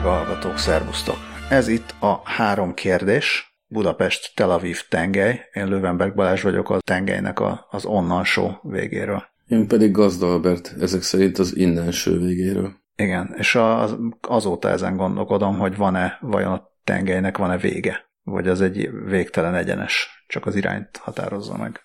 [0.00, 1.16] Drága hallgatók, szervusztok!
[1.50, 5.48] Ez itt a három kérdés, Budapest, Tel Aviv, tengely.
[5.52, 9.22] Én Lövenberg Balázs vagyok a tengelynek a, az onnan show végéről.
[9.48, 12.72] Én pedig Gazda Albert, ezek szerint az innenső végéről.
[12.96, 18.60] Igen, és az, azóta ezen gondolkodom, hogy van-e, vajon a tengelynek van-e vége, vagy az
[18.60, 21.80] egy végtelen egyenes, csak az irányt határozza meg.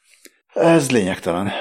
[0.54, 1.52] Ez lényegtelen.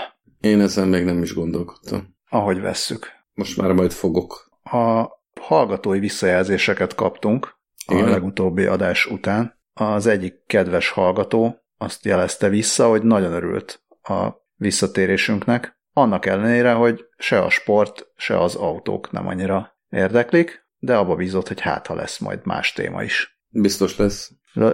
[0.41, 2.17] Én ezen még nem is gondolkodtam.
[2.29, 3.07] Ahogy vesszük.
[3.33, 4.53] Most már majd fogok.
[4.63, 5.07] A
[5.47, 8.05] hallgatói visszajelzéseket kaptunk Igen.
[8.05, 9.59] a legutóbbi adás után.
[9.73, 17.05] Az egyik kedves hallgató azt jelezte vissza, hogy nagyon örült a visszatérésünknek, annak ellenére, hogy
[17.17, 21.95] se a sport, se az autók nem annyira érdeklik, de abba bízott, hogy hát ha
[21.95, 23.41] lesz majd más téma is.
[23.49, 24.33] Biztos lesz.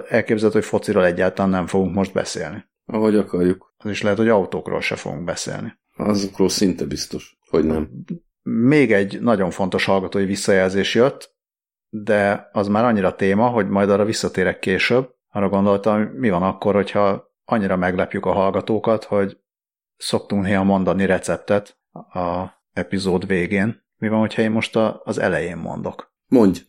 [0.09, 2.65] Elképzelhető, hogy fociról egyáltalán nem fogunk most beszélni.
[2.85, 3.75] Ahogy akarjuk.
[3.77, 5.79] Az is lehet, hogy autókról se fogunk beszélni.
[5.97, 7.91] Azokról szinte biztos, hogy nem.
[8.43, 11.35] Még egy nagyon fontos hallgatói visszajelzés jött,
[11.89, 15.15] de az már annyira téma, hogy majd arra visszatérek később.
[15.29, 19.39] Arra gondoltam, mi van akkor, hogyha annyira meglepjük a hallgatókat, hogy
[19.97, 23.83] szoktunk néha mondani receptet a epizód végén.
[23.97, 26.15] Mi van, hogyha én most a, az elején mondok?
[26.27, 26.61] Mondj!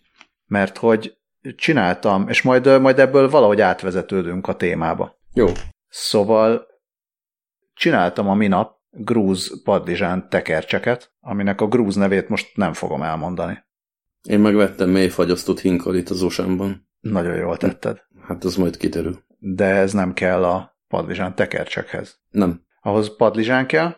[0.45, 1.17] Mert hogy
[1.55, 5.19] csináltam, és majd, majd ebből valahogy átvezetődünk a témába.
[5.33, 5.47] Jó.
[5.87, 6.67] Szóval
[7.73, 13.63] csináltam a minap grúz padlizsán tekercseket, aminek a grúz nevét most nem fogom elmondani.
[14.29, 16.89] Én megvettem mélyfagyasztott hinkalit az osámban.
[16.99, 18.01] Nagyon jól tetted.
[18.27, 19.23] Hát az majd kiderül.
[19.37, 22.19] De ez nem kell a padlizsán tekercsekhez.
[22.29, 22.61] Nem.
[22.81, 23.95] Ahhoz padlizsán kell,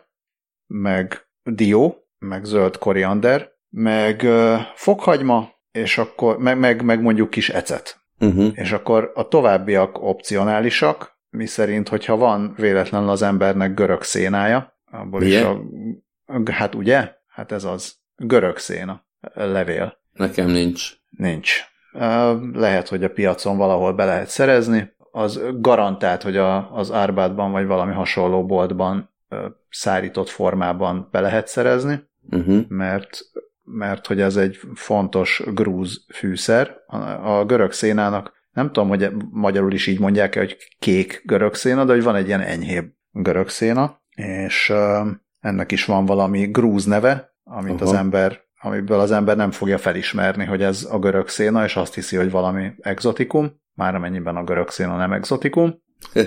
[0.66, 7.48] meg dió, meg zöld koriander, meg uh, fokhagyma, és akkor, meg, meg, meg mondjuk kis
[7.48, 8.02] ecet.
[8.20, 8.50] Uh-huh.
[8.54, 15.20] És akkor a továbbiak opcionálisak, mi szerint, hogyha van véletlenül az embernek görög szénája, abból
[15.20, 15.42] Milyen?
[15.42, 15.96] is
[16.26, 17.12] a, hát ugye?
[17.26, 17.96] Hát ez az.
[18.16, 19.06] Görög széna.
[19.34, 19.98] Levél.
[20.12, 20.92] Nekem nincs.
[21.10, 21.52] Nincs.
[22.52, 24.92] Lehet, hogy a piacon valahol be lehet szerezni.
[25.10, 29.10] Az garantált, hogy a, az Árbádban vagy valami hasonló boltban
[29.70, 32.64] szárított formában be lehet szerezni, Uh-huh.
[32.68, 33.18] mert,
[33.62, 36.76] mert hogy ez egy fontos grúz fűszer.
[37.22, 41.92] A, görög szénának nem tudom, hogy magyarul is így mondják hogy kék görög széna, de
[41.92, 44.72] hogy van egy ilyen enyhébb görög széna, és
[45.40, 47.84] ennek is van valami grúz neve, amit Aha.
[47.84, 51.94] az ember, amiből az ember nem fogja felismerni, hogy ez a görög széna, és azt
[51.94, 55.82] hiszi, hogy valami exotikum, már amennyiben a görög széna nem exotikum,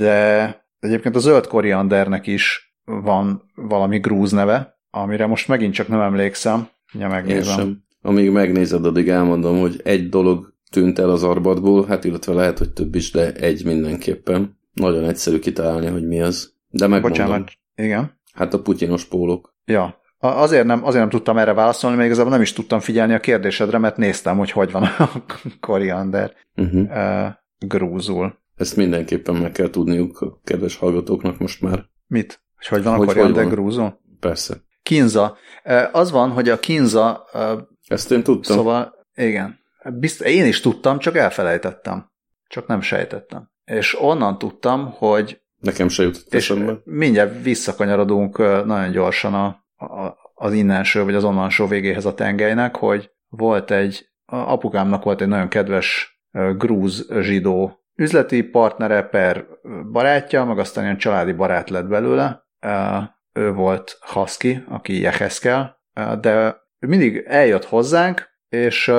[0.00, 6.00] de egyébként a zöld koriandernek is van valami grúz neve, amire most megint csak nem
[6.00, 6.68] emlékszem,
[7.00, 7.56] Én megnézem.
[7.56, 7.84] sem.
[8.02, 12.72] Amíg megnézed, addig elmondom, hogy egy dolog tűnt el az arbatból, hát illetve lehet, hogy
[12.72, 14.58] több is, de egy mindenképpen.
[14.72, 16.55] Nagyon egyszerű kitalálni, hogy mi az.
[16.78, 17.26] De megmondom.
[17.26, 18.20] Bocsánat, igen.
[18.34, 19.54] Hát a putyinos pólók.
[19.64, 23.20] Ja, azért nem, azért nem tudtam erre válaszolni, mert igazából nem is tudtam figyelni a
[23.20, 25.10] kérdésedre, mert néztem, hogy hogy van a
[25.60, 26.90] koriander Uh-huh.
[26.90, 27.26] uh,
[27.58, 28.38] grúzul.
[28.56, 31.84] Ezt mindenképpen meg kell tudniuk a kedves hallgatóknak most már.
[32.06, 32.40] Mit?
[32.56, 33.54] Hogy hogy van a Hogy- koriander hogy van?
[33.54, 33.98] grúzul?
[34.20, 34.54] Persze.
[34.82, 35.36] Kinza.
[35.64, 38.56] Uh, az van, hogy a kinza, uh, Ezt én tudtam.
[38.56, 39.58] szóval, igen,
[39.98, 42.10] bizt, én is tudtam, csak elfelejtettem.
[42.48, 43.50] Csak nem sejtettem.
[43.64, 46.80] És onnan tudtam, hogy Nekem se jutott eszembe.
[46.84, 49.46] mindjárt visszakanyarodunk nagyon gyorsan a,
[49.84, 55.28] a, az innenső vagy az onnenső végéhez a tengelynek, hogy volt egy, apukámnak volt egy
[55.28, 56.20] nagyon kedves
[56.56, 59.46] grúz zsidó üzleti partnere per
[59.92, 62.44] barátja, meg aztán ilyen családi barát lett belőle.
[63.32, 65.80] Ő volt Husky, aki Jeheszkel,
[66.20, 68.92] de ő mindig eljött hozzánk, és,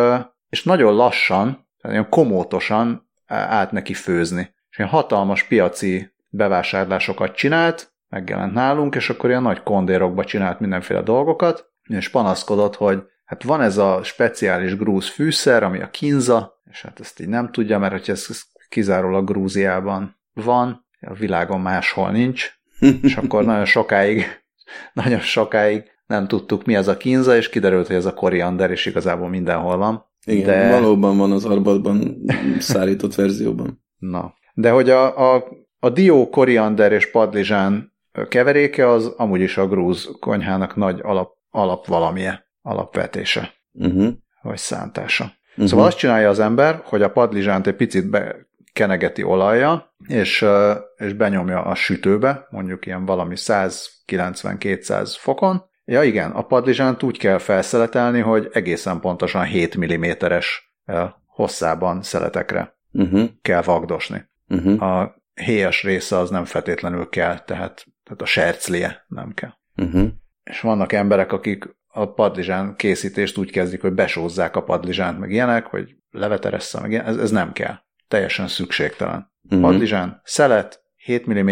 [0.50, 1.46] és nagyon lassan,
[1.82, 4.56] tehát olyan komótosan állt neki főzni.
[4.70, 11.02] És ilyen hatalmas piaci bevásárlásokat csinált, megjelent nálunk, és akkor ilyen nagy kondérokba csinált mindenféle
[11.02, 16.82] dolgokat, és panaszkodott, hogy hát van ez a speciális grúz fűszer, ami a kinza, és
[16.82, 18.28] hát ezt így nem tudja, mert hogy ez
[18.70, 22.52] kizárólag Grúziában van, a világon máshol nincs,
[23.02, 24.26] és akkor nagyon sokáig,
[24.94, 28.86] nagyon sokáig nem tudtuk, mi az a kinza, és kiderült, hogy ez a koriander, és
[28.86, 30.06] igazából mindenhol van.
[30.26, 32.18] Igen, de- valóban van az arbatban
[32.60, 33.84] szárított verzióban.
[33.98, 34.34] Na.
[34.54, 35.48] De hogy a, a,
[35.80, 37.94] a dió, koriander és padlizsán
[38.30, 44.14] keveréke az amúgy is a grúz konyhának nagy alap, alap valamie, alapvetése, Uh-huh.
[44.42, 45.32] vagy szántása.
[45.50, 45.66] Uh-huh.
[45.66, 50.46] Szóval azt csinálja az ember, hogy a padlizsánt egy picit bekenegeti olajja, és,
[50.96, 55.64] és benyomja a sütőbe, mondjuk ilyen valami 190-200 fokon.
[55.86, 60.76] Ja igen, a padlizsánt úgy kell felszeletelni, hogy egészen pontosan 7 mm-es
[61.26, 63.30] hosszában szeletekre Uh-huh.
[63.42, 64.30] kell vagdosni.
[64.50, 64.82] Uh-huh.
[64.82, 69.54] A héjas része az nem feltétlenül kell, tehát, tehát a serclie nem kell.
[69.76, 70.08] Uh-huh.
[70.44, 75.66] És vannak emberek, akik a padlizsán készítést úgy kezdik, hogy besózzák a padlizsánt, meg ilyenek,
[75.66, 77.76] hogy leveteresse, meg ilyen, ez, ez nem kell.
[78.08, 79.32] Teljesen szükségtelen.
[79.44, 79.62] Uh-huh.
[79.62, 81.50] Padlizsán, szelet, 7 mm,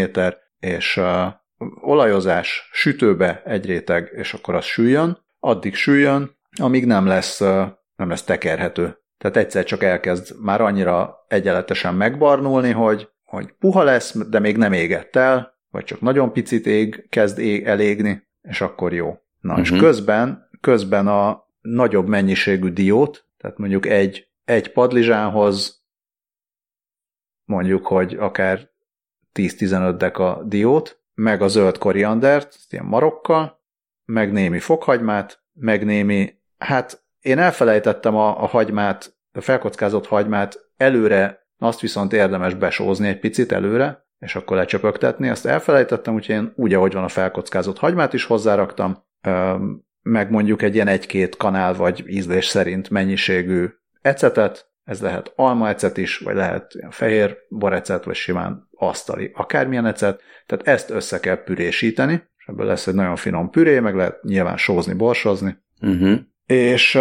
[0.60, 1.34] és uh,
[1.82, 8.10] olajozás, sütőbe egy réteg, és akkor az süljön, addig süljön, amíg nem lesz, uh, nem
[8.10, 8.98] lesz tekerhető.
[9.18, 14.74] Tehát egyszer csak elkezd már annyira egyenletesen megbarnulni, hogy, hogy puha lesz, de még nem
[14.74, 19.06] égett el, vagy csak nagyon picit ég, kezd ég, elégni, és akkor jó.
[19.40, 19.66] Na, uh-huh.
[19.66, 19.80] és mhm.
[19.80, 25.84] közben, közben a nagyobb mennyiségű diót, tehát mondjuk egy, egy padlizsánhoz
[27.46, 28.70] mondjuk, hogy akár
[29.34, 33.64] 10-15 deka diót, meg a zöld koriandert, ilyen marokkal,
[34.06, 41.45] meg némi fokhagymát, meg némi, hát én elfelejtettem a, a hagymát, a felkockázott hagymát előre,
[41.58, 45.28] azt viszont érdemes besózni egy picit előre, és akkor lecsöpögtetni.
[45.28, 49.04] Ezt elfelejtettem, úgyhogy én úgy, ahogy van a felkockázott hagymát is hozzáraktam,
[50.02, 53.70] meg mondjuk egy ilyen egy-két kanál vagy ízlés szerint mennyiségű
[54.02, 60.68] ecetet, ez lehet almaecet is, vagy lehet fehér borecet, vagy simán asztali, akármilyen ecet, tehát
[60.68, 64.94] ezt össze kell pürésíteni, és ebből lesz egy nagyon finom püré, meg lehet nyilván sózni,
[64.94, 66.20] borsozni, uh-huh.
[66.46, 67.00] és,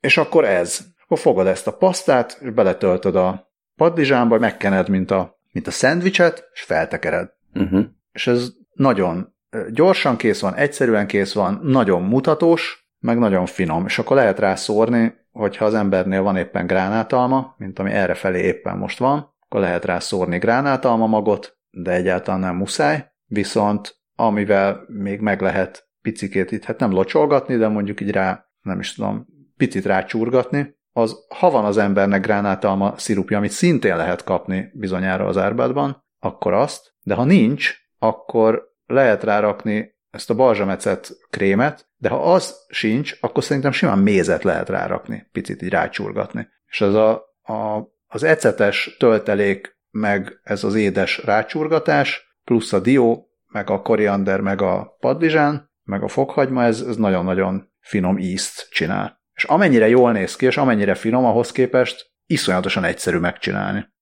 [0.00, 0.80] és akkor ez.
[1.04, 6.50] Akkor fogod ezt a pasztát, és beletöltöd a padlizsánba, megkened, mint a mint a szendvicset,
[6.52, 7.30] és feltekered.
[7.54, 7.84] Uh-huh.
[8.12, 9.34] És ez nagyon
[9.70, 14.54] gyorsan kész van, egyszerűen kész van, nagyon mutatós, meg nagyon finom, és akkor lehet rá
[14.54, 19.60] szórni, hogyha az embernél van éppen gránátalma, mint ami erre felé éppen most van, akkor
[19.60, 26.52] lehet rá szórni gránátalma magot, de egyáltalán nem muszáj, viszont amivel még meg lehet picikét
[26.52, 31.50] itt, hát nem locsolgatni, de mondjuk így rá, nem is tudom, picit rácsurgatni, az ha
[31.50, 37.14] van az embernek gránátalma szirupja, amit szintén lehet kapni bizonyára az árbádban, akkor azt, de
[37.14, 43.72] ha nincs, akkor lehet rárakni ezt a balzsamecet krémet, de ha az sincs, akkor szerintem
[43.72, 46.48] simán mézet lehet rárakni, picit így rácsurgatni.
[46.66, 47.10] És ez a,
[47.42, 54.40] a, az ecetes töltelék, meg ez az édes rácsurgatás, plusz a dió, meg a koriander,
[54.40, 59.22] meg a padlizsán, meg a fokhagyma, ez, ez nagyon-nagyon finom ízt csinál.
[59.34, 63.92] És amennyire jól néz ki, és amennyire finom ahhoz képest, iszonyatosan egyszerű megcsinálni.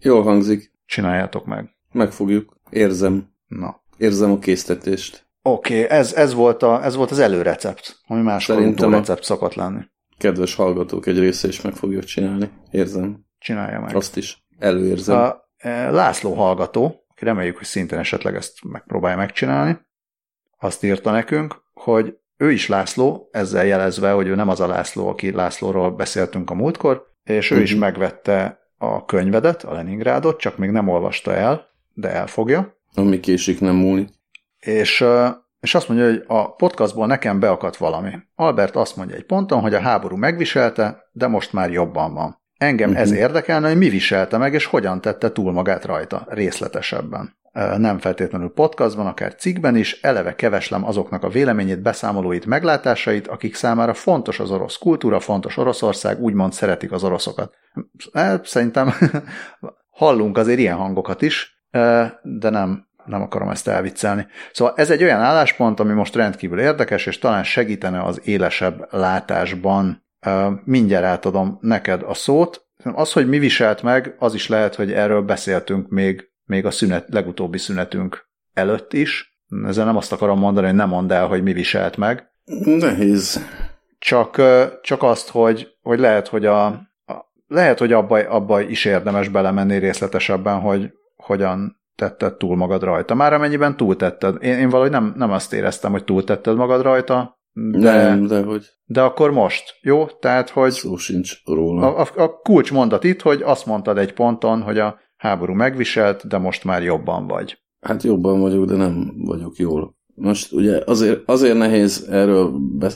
[0.00, 0.72] Jól hangzik.
[0.86, 1.76] Csináljátok meg.
[1.92, 2.56] Megfogjuk.
[2.70, 3.32] Érzem.
[3.46, 3.82] Na.
[3.96, 5.26] Érzem a késztetést.
[5.42, 9.80] Oké, okay, ez, ez, volt a, ez volt az előrecept, ami máskor recept szokott lenni.
[10.18, 12.50] Kedves hallgatók egy része is meg fogjuk csinálni.
[12.70, 13.24] Érzem.
[13.38, 13.96] Csinálja meg.
[13.96, 14.46] Azt is.
[14.58, 15.18] Előérzem.
[15.18, 19.78] A, e, László hallgató, aki reméljük, hogy szintén esetleg ezt megpróbálja megcsinálni,
[20.58, 25.08] azt írta nekünk, hogy ő is László, ezzel jelezve, hogy ő nem az a László,
[25.08, 27.68] aki Lászlóról beszéltünk a múltkor, és ő uh-huh.
[27.68, 27.80] is mhm.
[27.80, 32.76] megvette a könyvedet, a Leningrádot, csak még nem olvasta el, de elfogja.
[32.94, 34.08] Ami késik, nem múlik.
[34.58, 35.04] És,
[35.60, 38.10] és azt mondja, hogy a podcastból nekem beakadt valami.
[38.34, 42.42] Albert azt mondja egy ponton, hogy a háború megviselte, de most már jobban van.
[42.56, 43.04] Engem uh-huh.
[43.04, 48.52] ez érdekelne, hogy mi viselte meg, és hogyan tette túl magát rajta részletesebben nem feltétlenül
[48.52, 54.50] podcastban, akár cikkben is, eleve keveslem azoknak a véleményét, beszámolóit, meglátásait, akik számára fontos az
[54.50, 57.54] orosz kultúra, fontos Oroszország, úgymond szeretik az oroszokat.
[58.42, 58.94] Szerintem
[59.90, 61.62] hallunk azért ilyen hangokat is,
[62.22, 64.26] de nem, nem akarom ezt elviccelni.
[64.52, 70.06] Szóval ez egy olyan álláspont, ami most rendkívül érdekes, és talán segítene az élesebb látásban.
[70.64, 72.66] Mindjárt átadom neked a szót.
[72.94, 77.06] Az, hogy mi viselt meg, az is lehet, hogy erről beszéltünk még még a szünet,
[77.10, 79.38] legutóbbi szünetünk előtt is.
[79.66, 82.32] Ezzel nem azt akarom mondani, hogy nem mondd el, hogy mi viselt meg.
[82.64, 83.40] Nehéz.
[83.98, 84.42] Csak,
[84.82, 89.78] csak azt, hogy, hogy lehet, hogy a, a lehet, hogy abba, abba is érdemes belemenni
[89.78, 93.14] részletesebben, hogy hogyan tetted túl magad rajta.
[93.14, 94.42] Már amennyiben túltetted.
[94.42, 98.66] Én, én valahogy nem, nem azt éreztem, hogy túltetted magad rajta, de, nem, de hogy...
[98.84, 100.06] De akkor most, jó?
[100.06, 100.70] Tehát, hogy...
[100.70, 101.94] Szó sincs róla.
[101.94, 106.26] A, a, a kulcs mondat itt, hogy azt mondtad egy ponton, hogy a háború megviselt,
[106.26, 107.58] de most már jobban vagy.
[107.80, 109.96] Hát jobban vagyok, de nem vagyok jól.
[110.14, 112.52] Most ugye azért, azért nehéz erről,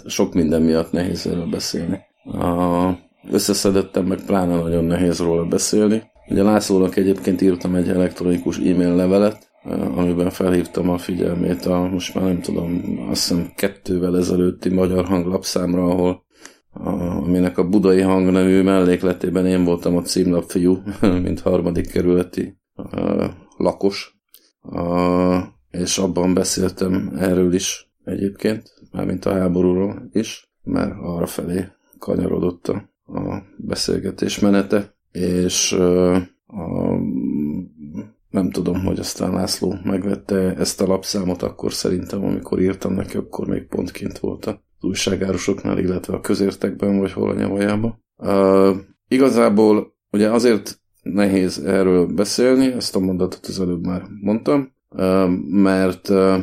[0.06, 1.98] sok minden miatt nehéz erről beszélni.
[2.24, 2.88] A,
[3.30, 6.02] összeszedettem, meg pláne nagyon nehéz róla beszélni.
[6.28, 9.50] Ugye Lászlónak egyébként írtam egy elektronikus e-mail levelet,
[9.96, 15.84] amiben felhívtam a figyelmét a, most már nem tudom, azt hiszem kettővel ezelőtti magyar hanglapszámra,
[15.84, 16.26] ahol
[16.84, 20.82] aminek a budai hang nevű mellékletében én voltam a címlapfiú,
[21.22, 22.58] mint harmadik kerületi
[23.56, 24.16] lakos,
[25.70, 31.68] és abban beszéltem erről is egyébként, mármint a háborúról is, mert arra felé
[31.98, 32.90] kanyarodott a,
[33.56, 35.72] beszélgetés menete, és
[36.46, 36.98] a,
[38.30, 43.46] nem tudom, hogy aztán László megvette ezt a lapszámot, akkor szerintem, amikor írtam neki, akkor
[43.46, 48.04] még pontként volt a újságárusoknál, illetve a közértekben, vagy hol a nyavajában.
[48.16, 48.76] Uh,
[49.08, 56.08] igazából ugye azért nehéz erről beszélni, ezt a mondatot az előbb már mondtam, uh, mert
[56.08, 56.38] uh,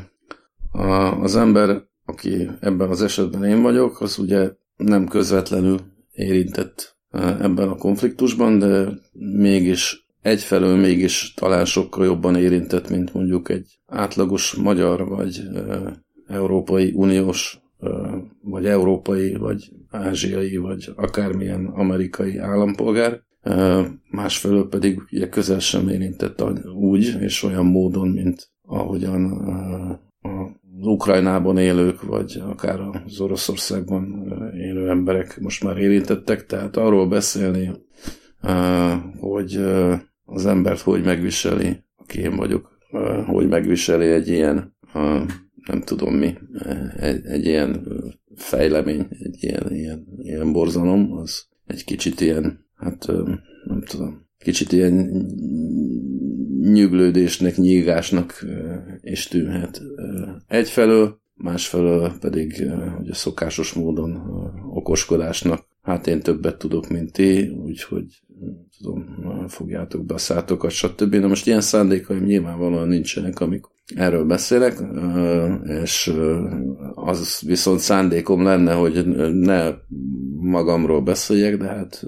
[1.21, 5.79] az ember, aki ebben az esetben én vagyok, az ugye nem közvetlenül
[6.11, 6.97] érintett
[7.39, 14.53] ebben a konfliktusban, de mégis egyfelől mégis talán sokkal jobban érintett, mint mondjuk egy átlagos
[14.53, 15.41] magyar, vagy
[16.27, 17.59] Európai Uniós,
[18.41, 23.23] vagy európai, vagy ázsiai, vagy akármilyen amerikai állampolgár.
[24.09, 26.43] Másfelől pedig ugye közel sem érintett
[26.75, 29.31] úgy, és olyan módon, mint ahogyan
[30.79, 37.71] az Ukrajnában élők, vagy akár az Oroszországban élő emberek most már érintettek, tehát arról beszélni,
[39.19, 39.59] hogy
[40.25, 42.77] az embert hogy megviseli, aki én vagyok,
[43.25, 44.75] hogy megviseli egy ilyen,
[45.67, 46.38] nem tudom mi,
[46.98, 47.88] egy, egy ilyen
[48.36, 53.07] fejlemény, egy ilyen, ilyen, ilyen borzalom, az egy kicsit ilyen, hát
[53.65, 54.93] nem tudom, kicsit ilyen
[56.62, 58.45] nyüglődésnek, nyígásnak
[59.01, 59.81] is tűnhet.
[60.48, 64.22] Egyfelől, másfelől pedig ugye szokásos módon
[64.69, 65.67] okoskodásnak.
[65.81, 68.05] Hát én többet tudok, mint ti, úgyhogy
[68.77, 69.05] tudom,
[69.48, 71.15] fogjátok be a szátokat, stb.
[71.15, 74.83] Na most ilyen szándékaim nyilvánvalóan nincsenek, amikor erről beszélek,
[75.83, 76.13] és
[76.95, 79.71] az viszont szándékom lenne, hogy ne
[80.39, 82.05] magamról beszéljek, de hát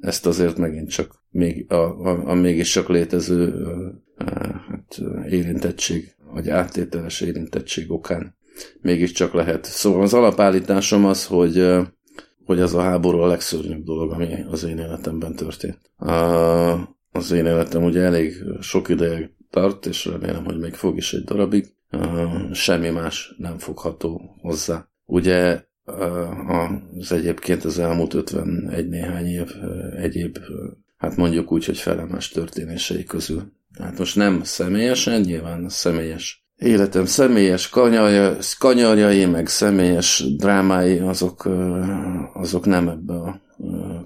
[0.00, 3.66] ezt azért megint csak még a, a, a mégiscsak létező
[4.16, 8.38] hát, érintettség, vagy áttételes érintettség okán
[8.80, 9.64] mégiscsak lehet.
[9.64, 11.80] Szóval az alapállításom az, hogy
[12.50, 15.78] hogy ez a háború a legszörnyűbb dolog, ami az én életemben történt.
[17.12, 21.24] Az én életem ugye elég sok ideig tart, és remélem, hogy még fog is egy
[21.24, 21.74] darabig.
[22.52, 24.88] Semmi más nem fogható hozzá.
[25.06, 25.64] Ugye
[26.98, 29.50] az egyébként az elmúlt 51 néhány év
[29.96, 30.38] egyéb,
[30.96, 33.52] hát mondjuk úgy, hogy felemás történései közül.
[33.78, 41.48] Hát most nem személyesen, nyilván személyes életem személyes kanyarja, kanyarjai, meg személyes drámái, azok,
[42.34, 43.40] azok nem ebbe a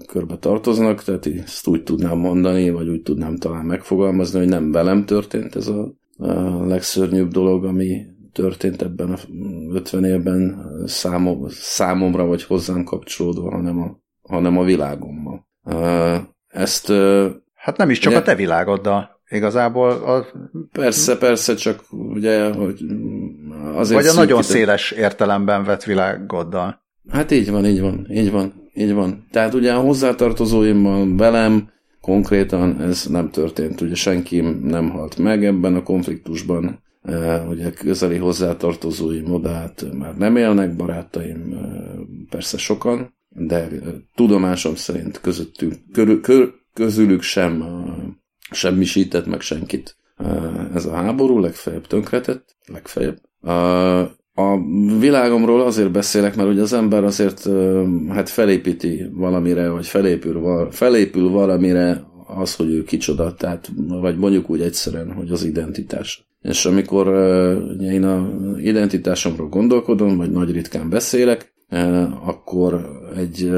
[0.07, 5.05] körbe tartoznak, tehát ezt úgy tudnám mondani, vagy úgy tudnám talán megfogalmazni, hogy nem velem
[5.05, 9.17] történt ez a, a legszörnyűbb dolog, ami történt ebben a
[9.71, 15.47] 50 évben számom, számomra, vagy hozzám kapcsolódva, hanem a, hanem a világommal.
[16.47, 16.91] Ezt...
[17.53, 19.21] Hát nem is csak ugye, a te világoddal.
[19.29, 20.25] Igazából a...
[20.71, 22.79] Persze, persze, csak ugye, hogy
[23.73, 26.83] azért Vagy a nagyon széles értelemben vett világoddal.
[27.09, 29.25] Hát így van, így van, így van, így van.
[29.31, 31.69] Tehát ugye a hozzátartozóimmal velem
[32.01, 33.81] konkrétan ez nem történt.
[33.81, 36.83] Ugye senki nem halt meg ebben a konfliktusban,
[37.49, 41.55] ugye közeli hozzátartozóim odát már nem élnek, barátaim
[42.29, 43.67] persze sokan, de
[44.15, 47.63] tudomásom szerint közöttünk, körül, kör, közülük sem
[48.51, 49.97] semmisített meg senkit
[50.73, 53.17] ez a háború, legfeljebb tönkretett, legfeljebb.
[54.37, 54.57] A
[54.99, 57.49] világomról azért beszélek, mert ugye az ember azért
[58.09, 64.61] hát felépíti valamire, vagy felépül, felépül valamire az, hogy ő kicsoda, tehát, vagy mondjuk úgy
[64.61, 66.27] egyszerűen, hogy az identitás.
[66.41, 67.07] És amikor
[67.81, 71.53] én a identitásomról gondolkodom, vagy nagy ritkán beszélek,
[72.25, 73.51] akkor egy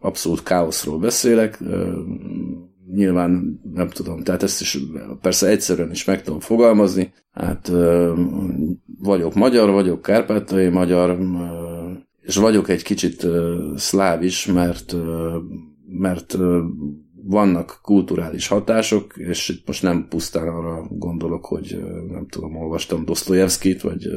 [0.00, 1.58] abszolút káoszról beszélek,
[2.92, 4.78] nyilván nem tudom, tehát ezt is
[5.20, 7.72] persze egyszerűen is meg tudom fogalmazni, hát
[8.98, 11.18] vagyok magyar, vagyok kárpátai magyar,
[12.20, 13.26] és vagyok egy kicsit
[13.76, 14.96] szláv is, mert,
[15.86, 16.38] mert
[17.26, 23.82] vannak kulturális hatások, és itt most nem pusztán arra gondolok, hogy nem tudom, olvastam Dostoyevskit,
[23.82, 24.08] vagy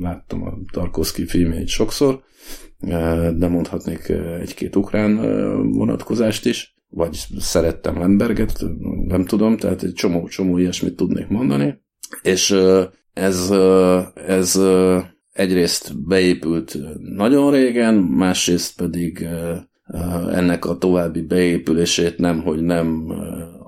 [0.00, 2.22] láttam a Tarkovsky filmjeit sokszor,
[3.36, 4.08] de mondhatnék
[4.40, 5.16] egy-két ukrán
[5.72, 8.64] vonatkozást is, vagy szerettem Lemberget,
[9.06, 11.80] nem tudom, tehát egy csomó-csomó ilyesmit tudnék mondani.
[12.22, 12.56] És
[13.12, 13.50] ez,
[14.26, 14.60] ez
[15.32, 16.78] egyrészt beépült
[17.14, 19.26] nagyon régen, másrészt pedig
[20.30, 23.12] ennek a további beépülését nem, hogy nem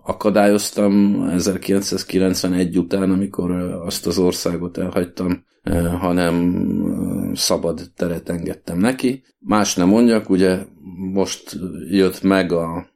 [0.04, 3.50] akadályoztam 1991 után, amikor
[3.86, 5.44] azt az országot elhagytam,
[5.98, 6.54] hanem
[7.34, 9.22] szabad teret engedtem neki.
[9.38, 10.58] Más nem mondjak, ugye
[11.12, 11.58] most
[11.90, 12.90] jött meg a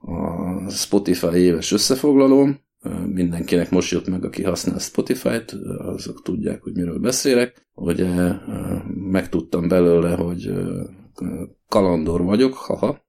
[0.00, 2.48] a Spotify éves összefoglaló,
[3.06, 7.68] mindenkinek most jött meg, aki használ Spotify-t, azok tudják, hogy miről beszélek.
[7.74, 8.32] Ugye
[9.10, 10.52] megtudtam belőle, hogy
[11.68, 13.08] kalandor vagyok, haha,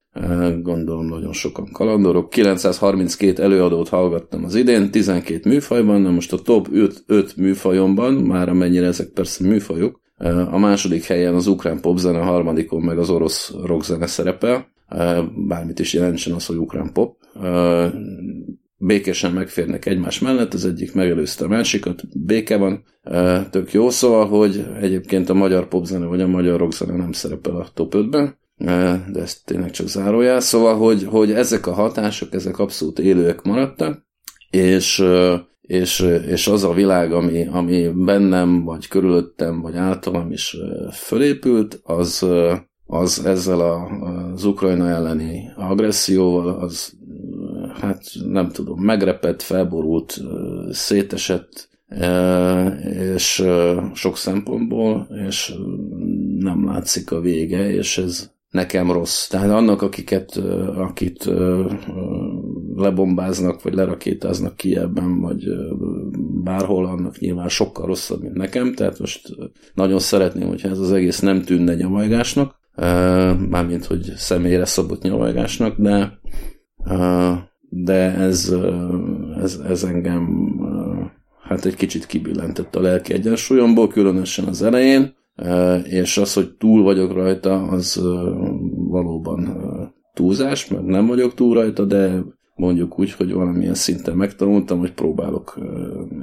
[0.62, 2.30] gondolom nagyon sokan kalandorok.
[2.30, 8.48] 932 előadót hallgattam az idén, 12 műfajban, na most a top 5, 5 műfajomban, már
[8.48, 10.00] amennyire ezek persze műfajok,
[10.50, 14.66] A második helyen az ukrán popzene, a harmadikon meg az orosz rockzene szerepel.
[15.46, 17.16] Bármit is jelentsen az, hogy ukrán pop.
[18.76, 22.84] Békésen megférnek egymás mellett, az egyik megelőzte a másikat, béke van,
[23.50, 27.68] tök jó, szóval, hogy egyébként a magyar popzene vagy a magyar rockzene nem szerepel a
[27.74, 28.38] top 5-ben,
[29.12, 34.06] de ez tényleg csak zárójel, szóval, hogy, hogy ezek a hatások, ezek abszolút élőek maradtak,
[34.50, 35.04] és
[35.62, 40.56] és, és az a világ, ami, ami bennem, vagy körülöttem, vagy általam is
[40.92, 42.26] fölépült, az,
[42.86, 43.86] az ezzel a,
[44.32, 46.92] az Ukrajna elleni agresszióval, az
[47.80, 50.20] hát nem tudom, megrepett, felborult,
[50.70, 51.68] szétesett,
[53.12, 53.44] és
[53.94, 55.54] sok szempontból, és
[56.38, 59.26] nem látszik a vége, és ez nekem rossz.
[59.26, 60.36] Tehát annak, akiket,
[60.76, 61.30] akit
[62.76, 65.44] lebombáznak, vagy lerakétáznak ki ebben, vagy
[66.42, 69.28] bárhol, annak nyilván sokkal rosszabb, mint nekem, tehát most
[69.74, 72.60] nagyon szeretném, hogyha ez az egész nem tűnne nyavajgásnak,
[73.48, 76.20] mármint, hogy személyre szabott nyavajgásnak, de
[77.74, 78.54] de ez,
[79.42, 80.50] ez, ez engem
[81.42, 85.14] hát egy kicsit kibillentett a lelki egyensúlyomból, különösen az elején,
[85.84, 88.02] és az, hogy túl vagyok rajta, az
[88.74, 89.58] valóban
[90.14, 92.24] túlzás, mert nem vagyok túl rajta, de
[92.62, 95.58] mondjuk úgy, hogy valamilyen szinten megtanultam, hogy próbálok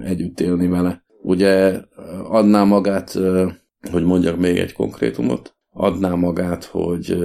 [0.04, 1.04] együtt élni vele.
[1.22, 1.82] Ugye
[2.30, 3.20] adná magát,
[3.92, 7.18] hogy mondjak még egy konkrétumot, adná magát, hogy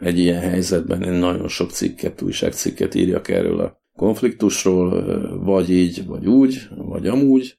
[0.00, 5.04] egy ilyen helyzetben én nagyon sok cikket, újságcikket írjak erről a konfliktusról,
[5.44, 7.56] vagy így, vagy úgy, vagy amúgy,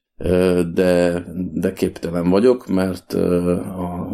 [0.74, 4.08] de, de képtelen vagyok, mert a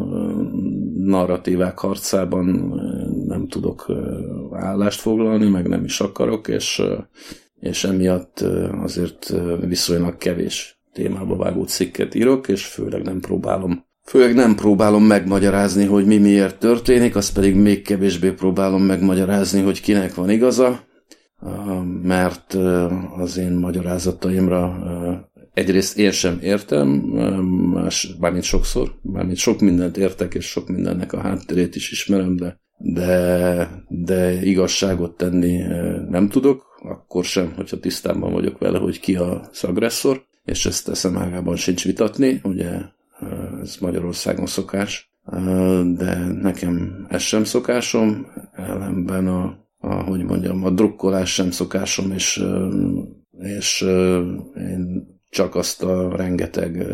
[0.94, 2.80] narratívák harcában
[3.40, 3.86] nem tudok
[4.52, 6.82] állást foglalni, meg nem is akarok, és,
[7.60, 8.40] és emiatt
[8.82, 15.84] azért viszonylag kevés témába vágó cikket írok, és főleg nem próbálom Főleg nem próbálom megmagyarázni,
[15.84, 20.80] hogy mi miért történik, azt pedig még kevésbé próbálom megmagyarázni, hogy kinek van igaza,
[22.02, 22.54] mert
[23.16, 24.78] az én magyarázataimra
[25.54, 26.88] egyrészt én sem értem,
[27.72, 32.60] más, bármint sokszor, bármint sok mindent értek, és sok mindennek a hátterét is ismerem, de,
[32.82, 35.58] de, de igazságot tenni
[36.08, 41.18] nem tudok, akkor sem, hogyha tisztában vagyok vele, hogy ki az agresszor, és ezt eszem
[41.18, 42.70] ágában sincs vitatni, ugye
[43.62, 45.12] ez Magyarországon szokás,
[45.96, 52.44] de nekem ez sem szokásom, ellenben a, a hogy mondjam, a drukkolás sem szokásom, és,
[53.38, 53.80] és
[54.56, 56.86] én csak azt a rengeteg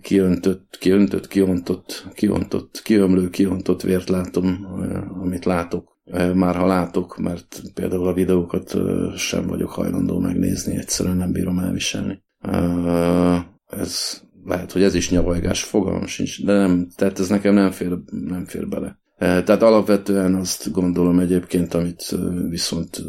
[0.00, 4.66] kiöntött, kiöntött, kiontott, kiontott, kiömlő, kiontott vért látom,
[5.20, 5.92] amit látok.
[6.34, 8.74] Már ha látok, mert például a videókat
[9.16, 12.22] sem vagyok hajlandó megnézni, egyszerűen nem bírom elviselni.
[13.66, 17.98] Ez lehet, hogy ez is nyavajgás, fogalmam sincs, de nem, tehát ez nekem nem fér,
[18.10, 18.98] nem fér bele.
[19.18, 22.16] Tehát alapvetően azt gondolom egyébként, amit
[22.48, 23.02] viszont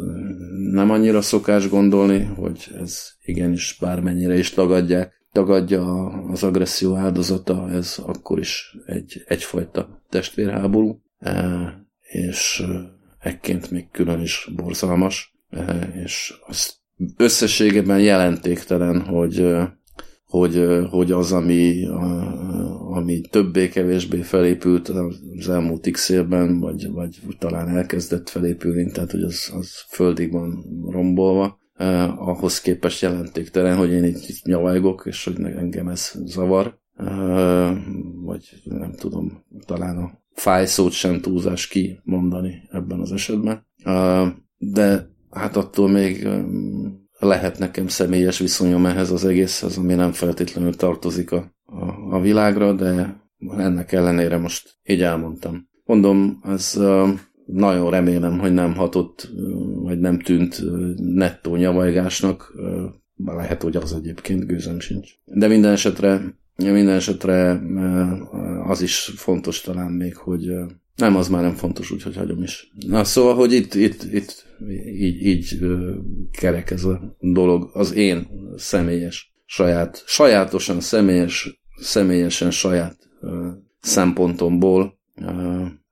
[0.72, 7.98] nem annyira szokás gondolni, hogy ez igenis bármennyire is tagadják, tagadja az agresszió áldozata, ez
[8.06, 11.02] akkor is egy, egyfajta testvérháború,
[12.02, 12.62] és
[13.18, 15.34] ekként még külön is borzalmas,
[16.04, 16.74] és az
[17.16, 19.56] összességében jelentéktelen, hogy
[20.26, 21.86] hogy, hogy az, ami,
[22.90, 29.52] ami többé-kevésbé felépült az elmúlt x évben, vagy, vagy talán elkezdett felépülni, tehát hogy az,
[29.58, 35.88] az földig van rombolva, eh, ahhoz képest jelentéktelen, hogy én itt nyavajgok, és hogy engem
[35.88, 37.76] ez zavar, eh,
[38.14, 43.66] vagy nem tudom, talán a fájszót sem túlzás kimondani ebben az esetben.
[43.84, 46.28] Eh, de hát attól még
[47.18, 52.72] lehet nekem személyes viszonyom ehhez az egészhez, ami nem feltétlenül tartozik a, a, a világra,
[52.72, 53.20] de
[53.56, 55.68] ennek ellenére most így elmondtam.
[55.84, 56.80] Mondom, ez
[57.46, 59.30] nagyon remélem, hogy nem hatott,
[59.74, 60.62] vagy nem tűnt
[60.96, 62.54] nettó nyavajgásnak,
[63.24, 65.10] lehet, hogy az egyébként gőzem sincs.
[65.24, 67.62] De minden esetre, minden esetre
[68.64, 70.50] az is fontos talán még, hogy
[70.96, 72.72] nem, az már nem fontos, úgyhogy hagyom is.
[72.86, 74.46] Na, szóval, hogy itt, itt, itt
[74.98, 75.58] így, így
[76.30, 82.96] kerek ez a dolog, az én személyes, saját, sajátosan személyes, személyesen saját
[83.80, 84.98] szempontomból,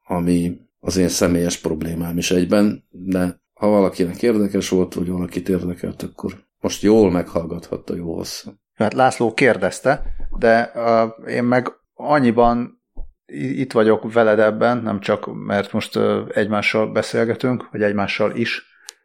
[0.07, 6.03] ami az én személyes problémám is egyben, de ha valakinek érdekes volt, vagy valakit érdekelt,
[6.03, 8.51] akkor most jól meghallgathatta jó hosszú.
[8.75, 10.03] Hát László kérdezte,
[10.39, 12.83] de uh, én meg annyiban
[13.27, 18.63] itt vagyok veled ebben, nem csak mert most egymással beszélgetünk, vagy egymással is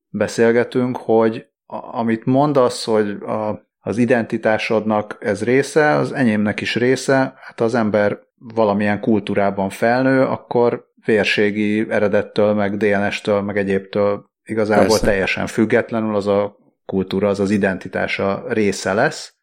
[0.09, 1.45] beszélgetünk, hogy
[1.91, 8.19] amit mondasz, hogy a, az identitásodnak ez része, az enyémnek is része, hát az ember
[8.37, 15.05] valamilyen kultúrában felnő, akkor vérségi eredettől, meg DNS-től, meg egyébtől igazából Persze.
[15.05, 19.35] teljesen függetlenül az a kultúra, az az identitása része lesz,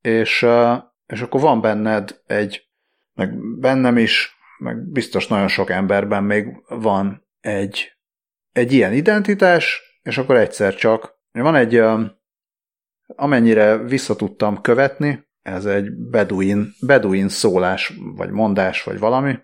[0.00, 0.46] és,
[1.06, 2.68] és akkor van benned egy,
[3.14, 7.92] meg bennem is, meg biztos nagyon sok emberben még van egy,
[8.52, 11.82] egy ilyen identitás, és akkor egyszer csak van egy,
[13.06, 19.38] amennyire visszatudtam követni, ez egy beduin, beduin szólás, vagy mondás, vagy valami,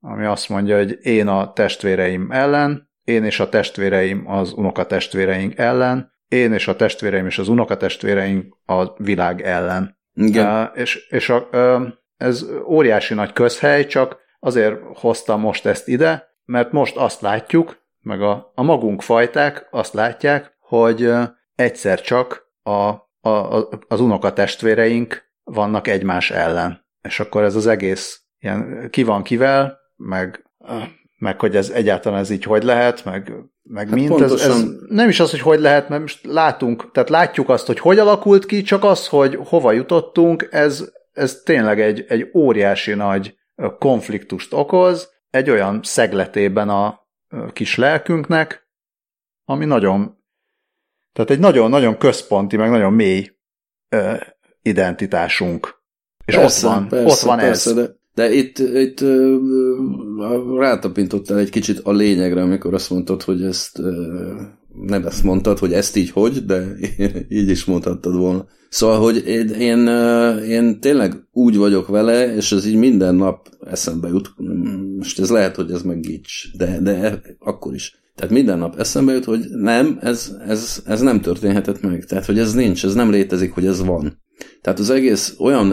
[0.00, 6.12] ami azt mondja, hogy én a testvéreim ellen, én és a testvéreim az unokatestvéreink ellen,
[6.28, 9.98] én és a testvéreim és az unokatestvéreink a világ ellen.
[10.14, 10.46] Igen.
[10.46, 11.82] Uh, és és a, uh,
[12.16, 18.22] ez óriási nagy közhely, csak azért hoztam most ezt ide, mert most azt látjuk, meg
[18.22, 21.22] a, a magunk fajták azt látják, hogy uh,
[21.54, 22.70] egyszer csak a,
[23.20, 26.86] a, a, az unokatestvéreink vannak egymás ellen.
[27.02, 30.44] És akkor ez az egész ilyen ki van kivel, meg,
[31.18, 33.32] meg hogy ez egyáltalán ez így hogy lehet, meg,
[33.62, 34.20] meg hát mint.
[34.20, 37.78] Ez, ez nem is az, hogy hogy lehet, mert most látunk, tehát látjuk azt, hogy
[37.78, 43.36] hogy alakult ki, csak az, hogy hova jutottunk, ez, ez tényleg egy, egy óriási nagy
[43.78, 47.06] konfliktust okoz, egy olyan szegletében a
[47.52, 48.68] kis lelkünknek,
[49.44, 50.24] ami nagyon,
[51.12, 53.30] tehát egy nagyon-nagyon központi, meg nagyon mély
[54.62, 55.82] identitásunk.
[56.24, 57.76] És persze, ott van, persze, ott van persze, ez.
[57.76, 59.04] De, de itt, itt
[60.58, 63.80] rátapintottál egy kicsit a lényegre, amikor azt mondtad, hogy ezt
[64.86, 66.76] nem ezt mondtad, hogy ezt így hogy, de
[67.38, 68.46] így is mondhattad volna.
[68.68, 69.86] Szóval, hogy én, én,
[70.48, 74.34] én tényleg úgy vagyok vele, és ez így minden nap eszembe jut.
[74.96, 78.00] Most ez lehet, hogy ez meg gics, de, de akkor is.
[78.14, 82.04] Tehát minden nap eszembe jut, hogy nem, ez, ez, ez nem történhetett meg.
[82.04, 84.26] Tehát, hogy ez nincs, ez nem létezik, hogy ez van.
[84.60, 85.66] Tehát az egész olyan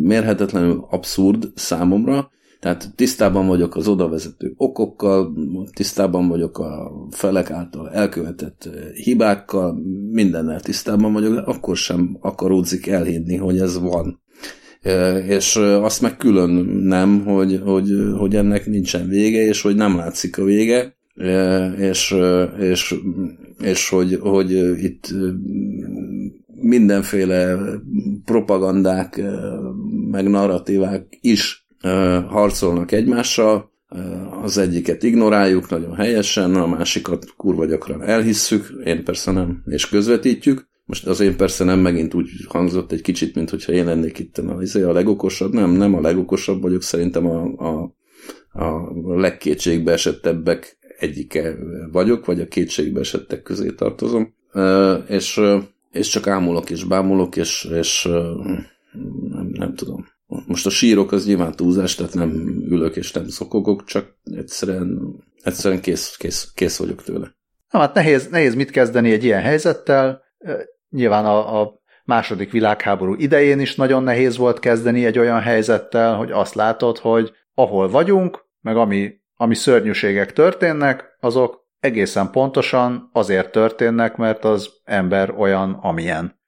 [0.00, 2.30] mérhetetlenül abszurd számomra,
[2.60, 5.32] tehát tisztában vagyok az odavezető okokkal,
[5.74, 9.78] tisztában vagyok a felek által elkövetett hibákkal,
[10.10, 14.22] mindennel tisztában vagyok, de akkor sem akaródzik elhinni, hogy ez van.
[15.26, 16.50] És azt meg külön
[16.82, 20.96] nem, hogy, hogy, hogy ennek nincsen vége, és hogy nem látszik a vége,
[21.78, 22.16] és,
[22.58, 22.94] és,
[23.62, 24.50] és hogy, hogy
[24.82, 25.14] itt
[26.70, 27.58] mindenféle
[28.24, 29.20] propagandák,
[30.10, 31.66] meg narratívák is
[32.28, 33.70] harcolnak egymással,
[34.42, 40.68] az egyiket ignoráljuk nagyon helyesen, a másikat kurva gyakran elhisszük, én persze nem, és közvetítjük.
[40.84, 44.38] Most az én persze nem megint úgy hangzott egy kicsit, mint hogyha én lennék itt
[44.38, 45.52] a, izé, a legokosabb.
[45.52, 47.94] Nem, nem a legokosabb vagyok, szerintem a, a,
[48.64, 51.56] a legkétségbe esettebbek egyike
[51.92, 54.34] vagyok, vagy a kétségbe esettek közé tartozom.
[55.08, 55.40] És
[55.92, 58.08] és csak ámulok és bámulok, és, és
[59.30, 60.06] nem, nem tudom.
[60.46, 62.30] Most a sírok az nyilván túlzás, tehát nem
[62.68, 67.34] ülök és nem szokogok, csak egyszerűen, egyszerűen kész, kész, kész vagyok tőle.
[67.70, 70.22] Na, hát nehéz, nehéz mit kezdeni egy ilyen helyzettel.
[70.90, 76.30] Nyilván a, a második világháború idején is nagyon nehéz volt kezdeni egy olyan helyzettel, hogy
[76.30, 84.16] azt látod, hogy ahol vagyunk, meg ami, ami szörnyűségek történnek, azok egészen pontosan azért történnek,
[84.16, 86.38] mert az ember olyan, amilyen.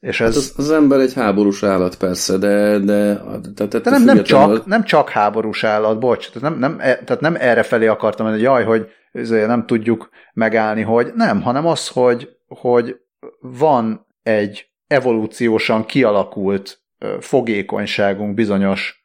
[0.00, 0.34] És ez...
[0.34, 2.78] Hát az, az ember egy háborús állat persze, de...
[2.78, 3.20] De,
[3.54, 7.04] de, de, de nem, nem, csak, nem csak háborús állat, bocs, tehát nem, nem, e-
[7.04, 8.88] tehát nem erre felé akartam, hogy jaj, hogy
[9.30, 12.96] nem tudjuk megállni, hogy nem, hanem az, hogy, hogy
[13.40, 16.82] van egy evolúciósan kialakult
[17.20, 19.04] fogékonyságunk bizonyos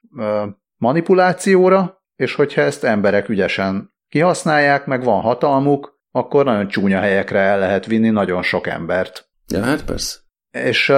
[0.78, 7.60] manipulációra, és hogyha ezt emberek ügyesen kihasználják, meg van hatalmuk, akkor nagyon csúnya helyekre el
[7.60, 9.30] lehet vinni nagyon sok embert.
[9.48, 10.18] Ja, hát persze.
[10.52, 10.94] És,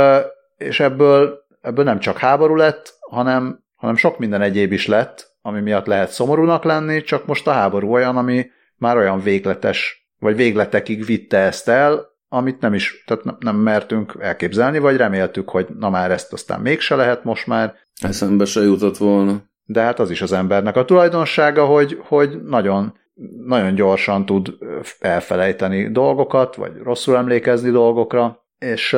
[0.58, 5.62] és ebből, ebből nem csak háború lett, hanem, hanem sok minden egyéb is lett, ami
[5.62, 11.06] miatt lehet szomorúnak lenni, csak most a háború olyan, ami már olyan végletes, vagy végletekig
[11.06, 16.12] vitte ezt el, amit nem is, tehát nem, mertünk elképzelni, vagy reméltük, hogy na már
[16.12, 17.76] ezt aztán mégse lehet most már.
[18.02, 19.41] Eszembe se jutott volna.
[19.71, 22.93] De hát az is az embernek a tulajdonsága, hogy, hogy nagyon
[23.45, 24.58] nagyon gyorsan tud
[24.99, 28.97] elfelejteni dolgokat, vagy rosszul emlékezni dolgokra, és,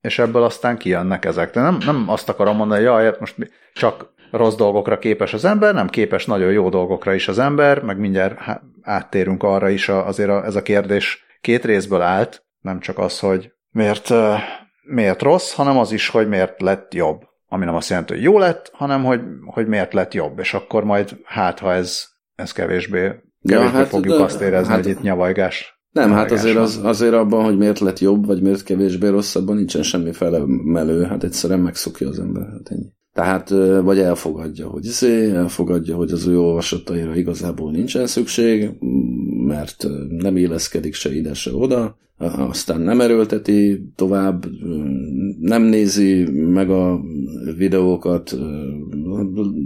[0.00, 1.50] és ebből aztán kijönnek ezek.
[1.50, 3.36] De nem, nem azt akarom mondani, hogy jaj, hát most
[3.74, 7.98] csak rossz dolgokra képes az ember, nem képes nagyon jó dolgokra is az ember, meg
[7.98, 8.38] mindjárt
[8.82, 14.10] áttérünk arra is, azért ez a kérdés két részből állt, nem csak az, hogy miért,
[14.82, 17.22] miért rossz, hanem az is, hogy miért lett jobb.
[17.54, 20.84] Ami nem azt jelenti, hogy jó lett, hanem hogy, hogy miért lett jobb, és akkor
[20.84, 22.98] majd hát, ha ez, ez kevésbé
[23.48, 25.82] Kevésbé ja, hát, fogjuk de, azt érezni, hát, hogy itt nyavajgás.
[25.90, 29.56] Nem, hát azért, az, azért abban, hogy miért lett jobb, vagy miért kevésbé rossz, abban
[29.56, 32.46] nincsen semmi felemelő, hát egyszerűen megszokja az ember.
[32.46, 32.92] Hát ennyi.
[33.12, 33.48] Tehát,
[33.82, 38.70] vagy elfogadja, hogy izé, elfogadja, hogy az ő olvasataira igazából nincsen szükség,
[39.46, 44.46] mert nem éleszkedik se ide, se oda, aztán nem erőlteti tovább,
[45.40, 47.00] nem nézi meg a
[47.56, 48.36] videókat,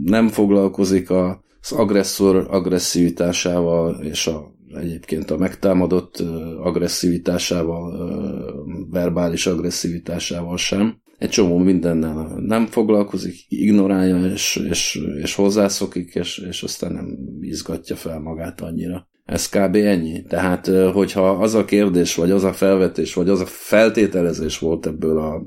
[0.04, 6.20] nem foglalkozik az agresszor agresszivitásával és a egyébként a megtámadott
[6.62, 7.94] agresszivitásával,
[8.90, 11.00] verbális agresszivitásával sem.
[11.18, 17.96] Egy csomó mindennel nem foglalkozik, ignorálja, és, és, és hozzászokik, és, és aztán nem izgatja
[17.96, 19.08] fel magát annyira.
[19.28, 19.74] Ez kb.
[19.74, 20.22] ennyi.
[20.22, 25.18] Tehát, hogyha az a kérdés, vagy az a felvetés, vagy az a feltételezés volt ebből
[25.18, 25.42] a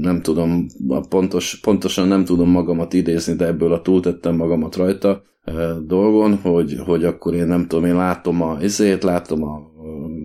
[0.00, 0.66] nem tudom,
[1.08, 5.22] pontos, pontosan nem tudom magamat idézni, de ebből a túltettem magamat rajta
[5.86, 9.70] dolgon, hogy, hogy akkor én nem tudom, én látom a izét, látom a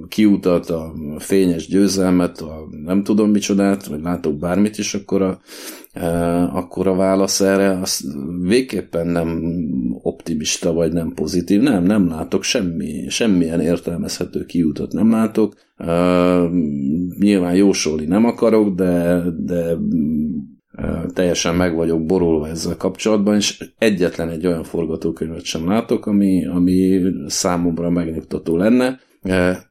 [0.07, 5.39] kiutat, a fényes győzelmet, a nem tudom micsodát, vagy látok bármit is, akkor a,
[6.53, 9.41] akkor a válasz erre az végképpen nem
[10.01, 11.61] optimista, vagy nem pozitív.
[11.61, 15.53] Nem, nem látok semmi, semmilyen értelmezhető kiutat nem látok.
[17.19, 19.77] Nyilván jósolni nem akarok, de, de
[21.13, 27.01] teljesen meg vagyok borulva ezzel kapcsolatban, és egyetlen egy olyan forgatókönyvet sem látok, ami, ami
[27.27, 28.99] számomra megnyugtató lenne,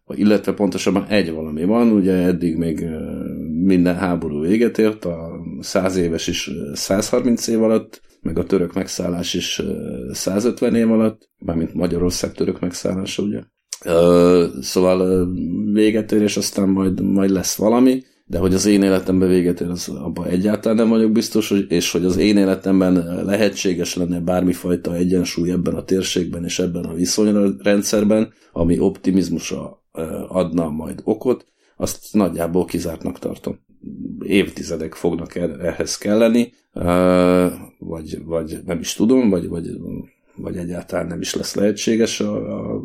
[0.08, 2.86] illetve pontosabban egy valami van, ugye eddig még
[3.64, 5.29] minden háború véget ért, a
[5.60, 9.62] száz éves is 130 év alatt, meg a török megszállás is
[10.12, 13.42] 150 év alatt, mármint Magyarország török megszállása, ugye.
[14.60, 15.28] Szóval
[15.72, 19.68] véget ér, és aztán majd, majd lesz valami, de hogy az én életemben véget ér,
[19.68, 25.50] az abban egyáltalán nem vagyok biztos, és hogy az én életemben lehetséges lenne bármifajta egyensúly
[25.50, 29.84] ebben a térségben és ebben a viszonyrendszerben, ami optimizmusra
[30.28, 31.44] adna majd okot,
[31.76, 33.58] azt nagyjából kizártnak tartom.
[34.22, 36.52] Évtizedek fognak ehhez kelleni,
[37.78, 39.80] vagy, vagy nem is tudom, vagy, vagy,
[40.36, 42.82] vagy egyáltalán nem is lesz lehetséges a, a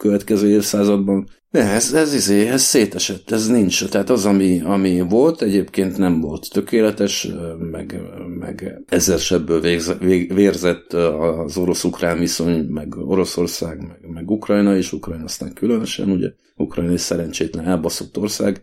[0.00, 1.28] következő évszázadban.
[1.50, 3.88] Ne, ez, ez, izé, ez szétesett, ez nincs.
[3.88, 7.28] Tehát az, ami, ami volt, egyébként nem volt tökéletes,
[7.70, 8.00] meg,
[8.38, 14.92] meg ezer sebből végze, vég, vérzett az orosz-ukrán viszony, meg Oroszország, meg, meg Ukrajna is,
[14.92, 18.60] Ukrajna aztán különösen, ugye Ukrajna egy szerencsétlen elbaszott ország,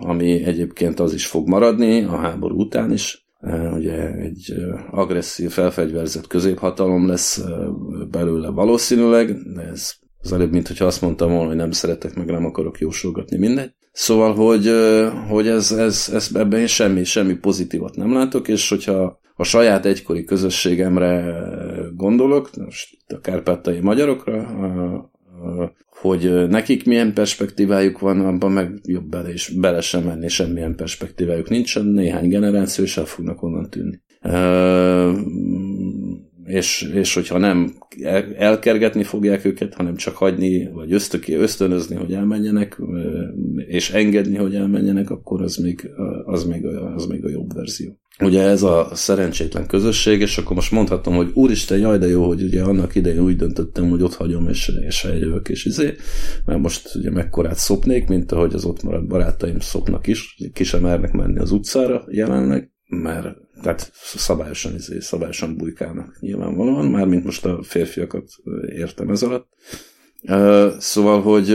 [0.00, 3.26] ami egyébként az is fog maradni a háború után is,
[3.74, 4.54] ugye egy
[4.90, 7.44] agresszív, felfegyverzett középhatalom lesz
[8.10, 12.26] belőle valószínűleg, de ez az előbb, mint hogyha azt mondtam volna, hogy nem szeretek, meg
[12.26, 13.72] nem akarok jósolgatni, mindegy.
[13.92, 14.70] Szóval, hogy,
[15.28, 19.86] hogy ez, ez, ez, ebben én semmi, semmi pozitívat nem látok, és hogyha a saját
[19.86, 21.34] egykori közösségemre
[21.96, 24.46] gondolok, most a kárpátai magyarokra,
[25.88, 31.48] hogy nekik milyen perspektívájuk van, abban meg jobb bele, és bele sem menni, semmilyen perspektívájuk
[31.48, 34.02] nincsen, néhány generáció, és el fognak onnan tűnni
[36.46, 37.74] és, és hogyha nem
[38.36, 42.80] elkergetni fogják őket, hanem csak hagyni, vagy ösztöké ösztönözni, hogy elmenjenek,
[43.66, 45.90] és engedni, hogy elmenjenek, akkor az még,
[46.24, 47.98] az még, a, az még a jobb verzió.
[48.20, 52.42] Ugye ez a szerencsétlen közösség, és akkor most mondhatom, hogy úristen, jaj, de jó, hogy
[52.42, 55.94] ugye annak idején úgy döntöttem, hogy ott hagyom, és, és eljövök, és izé,
[56.44, 60.80] mert most ugye mekkorát szopnék, mint ahogy az ott maradt barátaim szopnak is, ki sem
[60.80, 67.62] mernek menni az utcára jelenleg, mert tehát szabályosan, izé, szabályosan bujkálnak nyilvánvalóan, mármint most a
[67.62, 68.28] férfiakat
[68.68, 69.48] értem ez alatt.
[70.78, 71.50] Szóval, hogy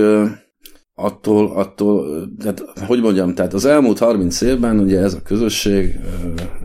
[0.94, 6.00] attól, attól, tehát, hogy mondjam, tehát az elmúlt 30 évben ugye ez a közösség,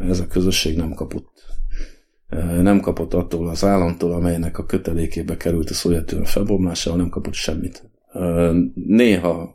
[0.09, 1.33] ez a közösség nem kapott
[2.62, 7.90] nem kapott attól az államtól, amelynek a kötelékébe került a Szovjetunió felbomlásával, nem kapott semmit.
[8.74, 9.55] Néha,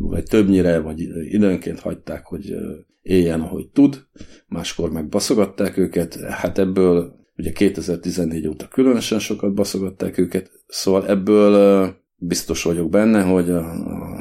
[0.00, 1.00] vagy többnyire, vagy
[1.32, 2.54] időnként hagyták, hogy
[3.02, 4.06] éljen, ahogy tud,
[4.46, 11.92] máskor meg baszogatták őket, hát ebből ugye 2014 óta különösen sokat baszogatták őket, szóval ebből
[12.16, 13.62] biztos vagyok benne, hogy a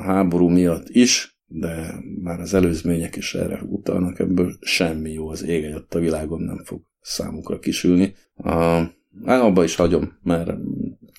[0.02, 5.76] háború miatt is, de már az előzmények is erre utalnak, ebből semmi jó az ég
[5.90, 8.14] a világon nem fog számukra kisülni.
[8.36, 8.82] A,
[9.26, 10.52] abba is hagyom, mert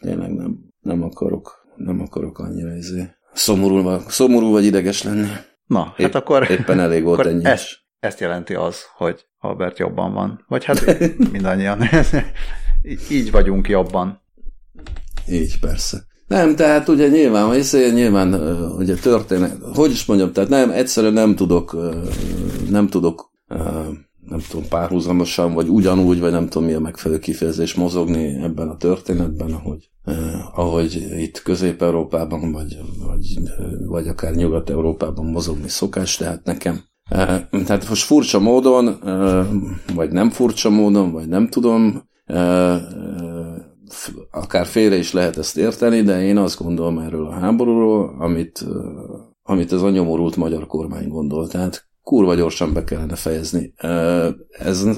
[0.01, 5.27] tényleg nem, nem akarok, nem akarok annyira izé szomorú, szomorú vagy ideges lenni.
[5.67, 6.51] Na, Épp, hát akkor...
[6.51, 10.45] Éppen elég volt akkor ennyi ezt, ezt jelenti az, hogy Albert jobban van.
[10.49, 10.99] Vagy hát
[11.33, 11.79] mindannyian.
[13.11, 14.23] Így vagyunk jobban.
[15.29, 16.05] Így, persze.
[16.27, 18.35] Nem, tehát ugye nyilván, hiszen nyilván
[18.77, 21.77] ugye történet, hogy is mondjam, tehát nem, egyszerűen nem tudok,
[22.71, 23.33] nem tudok
[24.29, 28.77] nem tudom, párhuzamosan, vagy ugyanúgy, vagy nem tudom mi a megfelelő kifejezés mozogni ebben a
[28.77, 29.91] történetben, ahogy,
[30.55, 33.41] ahogy itt Közép-Európában, vagy, vagy,
[33.87, 38.99] vagy akár Nyugat-Európában mozogni szokás, tehát nekem eh, tehát most furcsa módon,
[39.95, 42.09] vagy nem furcsa módon, vagy nem tudom,
[44.31, 48.65] akár félre is lehet ezt érteni, de én azt gondolom erről a háborúról, amit,
[49.43, 51.49] amit az a nyomorult magyar kormány gondol.
[51.49, 53.75] Tehát kurva gyorsan be kellene fejezni.
[54.49, 54.89] Ez,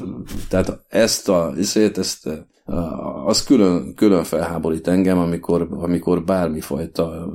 [0.49, 2.47] tehát ezt a, ezt, ezt
[3.25, 7.33] az külön, külön felháborít engem, amikor, amikor bármifajta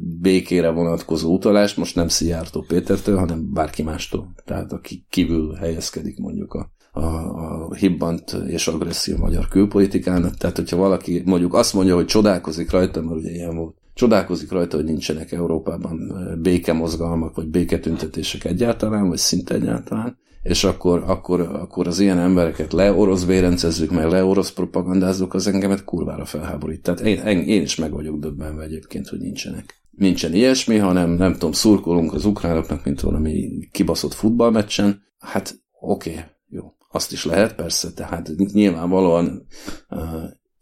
[0.00, 4.32] békére vonatkozó utalás, most nem Szijjártó Pétertől, hanem bárki mástól.
[4.44, 10.34] Tehát aki kívül helyezkedik mondjuk a, a, a hibbant és agresszív magyar külpolitikának.
[10.34, 14.76] Tehát, hogyha valaki mondjuk azt mondja, hogy csodálkozik rajta, mert ugye ilyen volt, csodálkozik rajta,
[14.76, 16.12] hogy nincsenek Európában
[16.42, 23.24] békemozgalmak, vagy béketüntetések egyáltalán, vagy szinte egyáltalán, és akkor, akkor, akkor az ilyen embereket leorosz
[23.24, 26.82] bérencezzük, meg leorosz propagandázzuk, az engemet kurvára felháborít.
[26.82, 29.78] Tehát én, én is meg vagyok döbbenve egyébként, hogy nincsenek.
[29.90, 35.02] Nincsen ilyesmi, hanem nem tudom, szurkolunk az ukránoknak, mint valami kibaszott futballmeccsen.
[35.18, 36.74] Hát oké, okay, jó.
[36.92, 39.46] Azt is lehet, persze, tehát nyilvánvalóan
[39.90, 40.00] uh,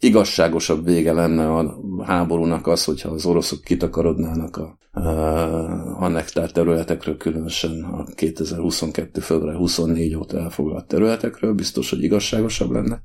[0.01, 7.83] igazságosabb vége lenne a háborúnak az, hogyha az oroszok kitakarodnának a uh, annektált területekről, különösen
[7.83, 9.21] a 2022.
[9.21, 13.03] február 24 óta elfoglalt területekről, biztos, hogy igazságosabb lenne.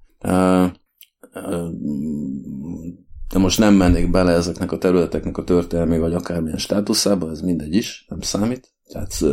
[3.30, 7.76] De most nem mennék bele ezeknek a területeknek a történelmi vagy akármilyen státuszába, ez mindegy
[7.76, 8.72] is, nem számít.
[8.88, 9.24] Tehát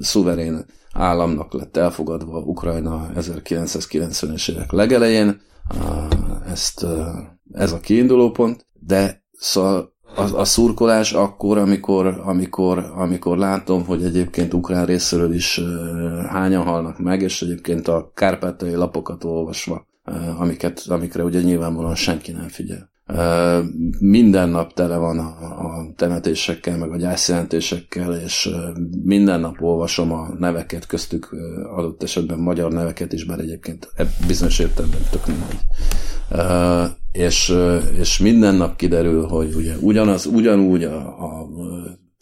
[0.00, 5.40] szuverén államnak lett elfogadva Ukrajna 1990-es évek legelején,
[6.46, 6.86] ezt,
[7.52, 14.04] ez a kiinduló pont, de szóval a, a szurkolás akkor, amikor, amikor, amikor látom, hogy
[14.04, 15.60] egyébként ukrán részéről is
[16.28, 19.86] hányan halnak meg, és egyébként a kárpátai lapokat olvasva,
[20.38, 22.92] amiket, amikre ugye nyilvánvalóan senki nem figyel
[24.00, 28.50] minden nap tele van a, temetésekkel, meg a gyászjelentésekkel, és
[29.02, 31.36] minden nap olvasom a neveket, köztük
[31.76, 33.88] adott esetben magyar neveket is, bár egyébként
[34.26, 35.60] bizonyos értelemben tök mindegy.
[37.12, 37.54] És,
[37.98, 41.48] és minden nap kiderül, hogy ugye ugyanaz, ugyanúgy a, a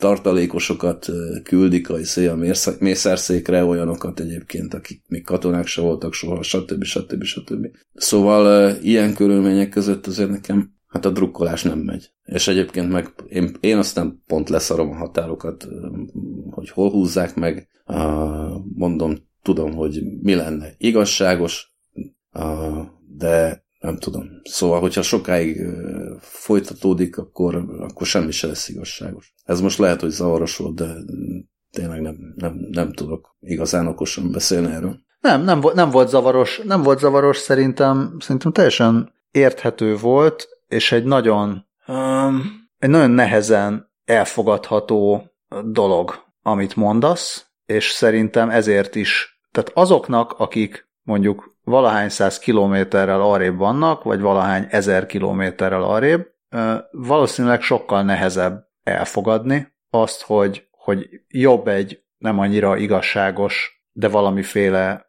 [0.02, 1.08] tartalékosokat
[1.42, 2.36] küldik a, izé, a
[2.78, 6.84] mészárszékre, olyanokat egyébként, akik még katonák se voltak soha, stb.
[6.84, 7.22] stb.
[7.22, 7.66] stb.
[7.94, 12.10] Szóval ilyen körülmények között azért nekem hát a drukkolás nem megy.
[12.24, 15.68] És egyébként meg én, én aztán pont leszarom a határokat,
[16.50, 17.68] hogy hol húzzák meg,
[18.74, 21.74] mondom, tudom, hogy mi lenne igazságos,
[23.16, 24.28] de nem tudom.
[24.42, 25.60] Szóval, hogyha sokáig
[26.20, 29.34] folytatódik, akkor, akkor semmi se lesz igazságos.
[29.44, 30.94] Ez most lehet, hogy zavaros volt, de
[31.70, 34.98] tényleg nem, nem, nem tudok igazán okosan beszélni erről.
[35.20, 41.04] Nem, nem, nem volt zavaros, nem volt zavaros, szerintem, szerintem teljesen érthető volt, és egy
[41.04, 42.42] nagyon, um,
[42.78, 45.30] egy nagyon nehezen elfogadható
[45.64, 53.56] dolog, amit mondasz, és szerintem ezért is, tehát azoknak, akik mondjuk valahány száz kilométerrel arrébb
[53.56, 56.26] vannak, vagy valahány ezer kilométerrel arrébb,
[56.90, 65.06] valószínűleg sokkal nehezebb elfogadni azt, hogy, hogy jobb egy nem annyira igazságos, de valamiféle,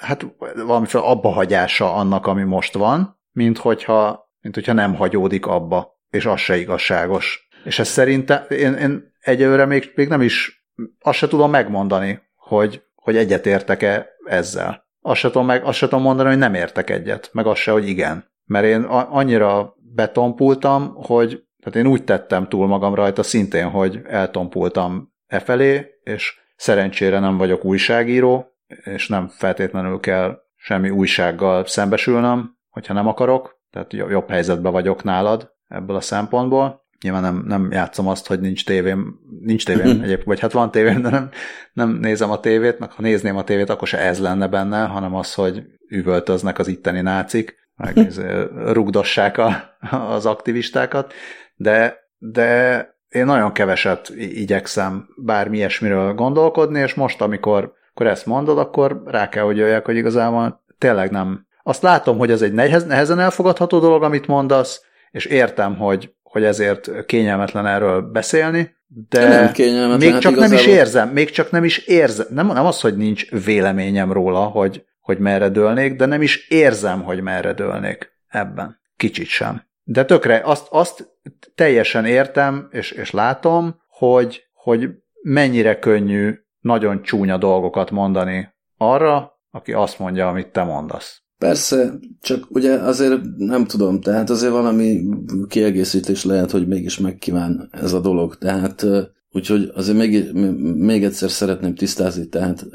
[0.00, 6.26] hát valamiféle abbahagyása annak, ami most van, mint hogyha, mint hogyha nem hagyódik abba, és
[6.26, 7.48] az se igazságos.
[7.64, 10.66] És ez szerintem, én, én egyelőre még, még nem is,
[11.00, 16.02] azt se tudom megmondani, hogy, hogy egyetértek-e ezzel azt se tudom, meg, azt se tudom
[16.04, 18.30] mondani, hogy nem értek egyet, meg azt se, hogy igen.
[18.44, 25.12] Mert én annyira betompultam, hogy tehát én úgy tettem túl magam rajta szintén, hogy eltompultam
[25.26, 28.46] e felé, és szerencsére nem vagyok újságíró,
[28.84, 35.52] és nem feltétlenül kell semmi újsággal szembesülnöm, hogyha nem akarok, tehát jobb helyzetben vagyok nálad
[35.68, 36.85] ebből a szempontból.
[37.02, 41.02] Nyilván nem, nem játszom azt, hogy nincs tévém, nincs tévém egyébként, vagy hát van tévém,
[41.02, 41.30] de nem,
[41.72, 45.14] nem nézem a tévét, meg ha nézném a tévét, akkor se ez lenne benne, hanem
[45.14, 48.12] az, hogy üvöltöznek az itteni nácik, meg
[48.76, 51.12] rugdossák a, az aktivistákat,
[51.54, 58.58] de, de én nagyon keveset igyekszem bármi ilyesmiről gondolkodni, és most, amikor, amikor ezt mondod,
[58.58, 61.46] akkor rá kell, hogy jöjjek, hogy igazából tényleg nem.
[61.62, 67.04] Azt látom, hogy ez egy nehezen elfogadható dolog, amit mondasz, és értem, hogy hogy ezért
[67.06, 68.76] kényelmetlen erről beszélni,
[69.08, 70.56] de nem kényelmetlen, még hát csak igazából...
[70.56, 74.44] nem is érzem, még csak nem is érzem, nem, nem az, hogy nincs véleményem róla,
[74.44, 78.80] hogy, hogy merre dőlnék, de nem is érzem, hogy merre dőlnék ebben.
[78.96, 79.62] Kicsit sem.
[79.82, 81.08] De tökre azt, azt
[81.54, 84.88] teljesen értem, és, és látom, hogy, hogy
[85.22, 91.22] mennyire könnyű nagyon csúnya dolgokat mondani arra, aki azt mondja, amit te mondasz.
[91.38, 95.02] Persze, csak ugye azért nem tudom, tehát azért valami
[95.48, 98.38] kiegészítés lehet, hogy mégis megkíván ez a dolog.
[98.38, 98.86] Tehát
[99.30, 100.32] úgyhogy azért még,
[100.74, 102.66] még egyszer szeretném tisztázni, tehát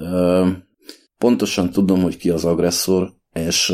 [1.18, 3.74] pontosan tudom, hogy ki az agresszor, és,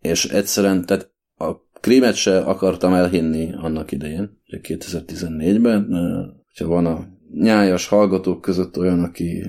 [0.00, 5.86] és egyszerűen, tehát a krímet se akartam elhinni annak idején, 2014-ben,
[6.46, 9.44] hogyha van a nyájas hallgatók között olyan, aki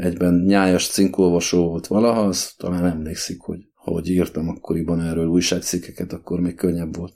[0.00, 6.40] egyben nyájas cinkolvasó volt valaha, az talán emlékszik, hogy hogy írtam akkoriban erről újságcikkeket, akkor
[6.40, 7.12] még könnyebb volt,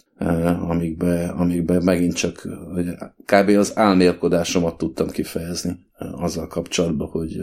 [0.68, 2.94] amikbe, amikbe megint csak hogy
[3.24, 3.48] kb.
[3.48, 5.78] az álmélkodásomat tudtam kifejezni
[6.12, 7.36] azzal kapcsolatban, hogy,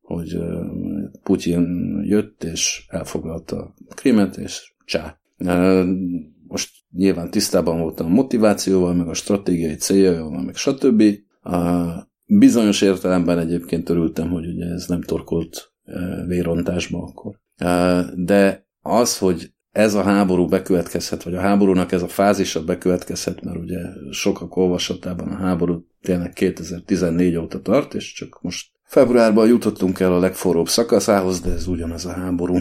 [0.00, 0.38] hogy
[1.22, 5.18] Putyin jött és elfoglalta Krimet, és csá.
[6.48, 11.02] Most nyilván tisztában voltam a motivációval, meg a stratégiai céljával, meg stb.
[12.26, 15.72] Bizonyos értelemben egyébként örültem, hogy ugye ez nem torkolt
[16.26, 17.40] vérontásba akkor.
[18.14, 23.58] De az, hogy ez a háború bekövetkezhet, vagy a háborúnak ez a fázisa bekövetkezhet, mert
[23.58, 23.78] ugye
[24.10, 30.18] sokak olvasatában a háború tényleg 2014 óta tart, és csak most februárban jutottunk el a
[30.18, 32.58] legforróbb szakaszához, de ez ugyanaz a háború.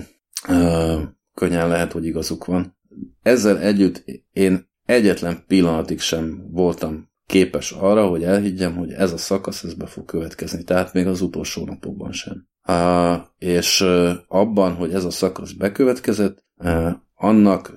[1.34, 2.78] Könnyen lehet, hogy igazuk van.
[3.22, 9.64] Ezzel együtt én egyetlen pillanatig sem voltam képes arra, hogy elhiggyem, hogy ez a szakasz
[9.64, 12.48] ez be fog következni, tehát még az utolsó napokban sem.
[12.68, 17.74] Uh, és uh, abban, hogy ez a szakasz bekövetkezett, uh, annak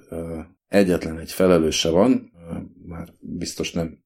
[0.69, 2.33] egyetlen egy felelőse van,
[2.87, 3.99] már biztos nem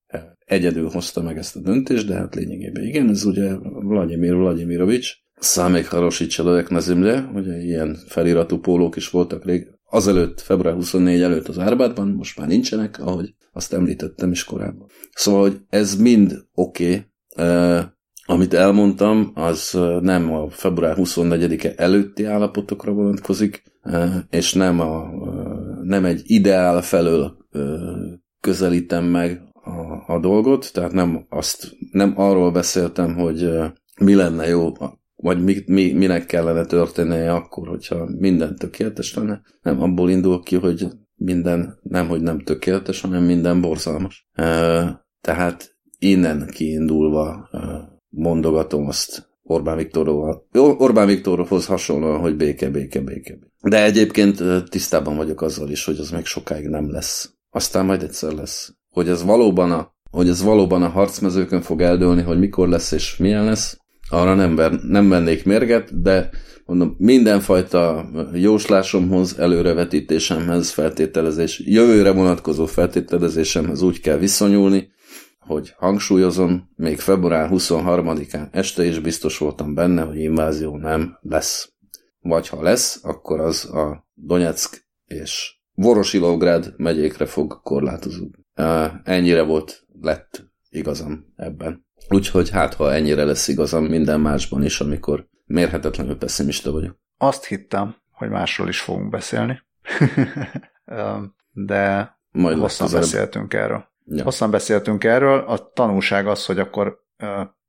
[0.44, 5.86] egyedül hozta meg ezt a döntést, de hát lényegében igen, ez ugye Vladimir Vladimirovics, Számék
[5.86, 11.58] Harosi Cselőek Nazimle, ugye ilyen feliratú pólók is voltak rég, azelőtt, február 24 előtt az
[11.58, 14.86] Árbádban, most már nincsenek, ahogy azt említettem is korábban.
[15.12, 17.84] Szóval, hogy ez mind oké, okay,
[18.26, 23.62] amit elmondtam, az nem a február 24-e előtti állapotokra vonatkozik,
[24.30, 25.10] és nem, a,
[25.82, 27.36] nem egy ideál felől
[28.40, 33.50] közelítem meg a, a dolgot, tehát nem, azt, nem arról beszéltem, hogy
[34.00, 34.72] mi lenne jó,
[35.26, 39.42] vagy mi, mi, minek kellene történnie akkor, hogyha minden tökéletes lenne.
[39.62, 44.28] Nem abból indul ki, hogy minden nem, hogy nem tökéletes, hanem minden borzalmas.
[45.20, 47.50] Tehát innen kiindulva
[48.08, 49.88] mondogatom azt Orbán
[50.52, 53.38] Orbán Viktorhoz hasonlóan, hogy béke, béke, béke.
[53.62, 57.34] De egyébként tisztában vagyok azzal is, hogy az még sokáig nem lesz.
[57.50, 58.74] Aztán majd egyszer lesz.
[58.88, 63.16] Hogy ez valóban a, hogy ez valóban a harcmezőkön fog eldőlni, hogy mikor lesz és
[63.16, 66.30] milyen lesz, arra nem, ver, nem vennék mérget, de
[66.64, 74.94] mondom, mindenfajta jóslásomhoz, előrevetítésemhez, feltételezés, jövőre vonatkozó feltételezésemhez úgy kell viszonyulni,
[75.38, 81.72] hogy hangsúlyozom, még február 23-án este is biztos voltam benne, hogy invázió nem lesz.
[82.20, 88.46] Vagy ha lesz, akkor az a Donetsk és Vorosilovgrád megyékre fog korlátozódni.
[89.04, 91.85] Ennyire volt, lett igazam ebben.
[92.08, 96.96] Úgyhogy hát, ha ennyire lesz igazam minden másban is, amikor mérhetetlenül pessimista vagyok.
[97.18, 99.62] Azt hittem, hogy másról is fogunk beszélni.
[101.52, 103.84] De Majd hosszan beszéltünk erről.
[104.04, 104.22] Ja.
[104.22, 107.04] Hosszan beszéltünk erről, a tanulság az, hogy akkor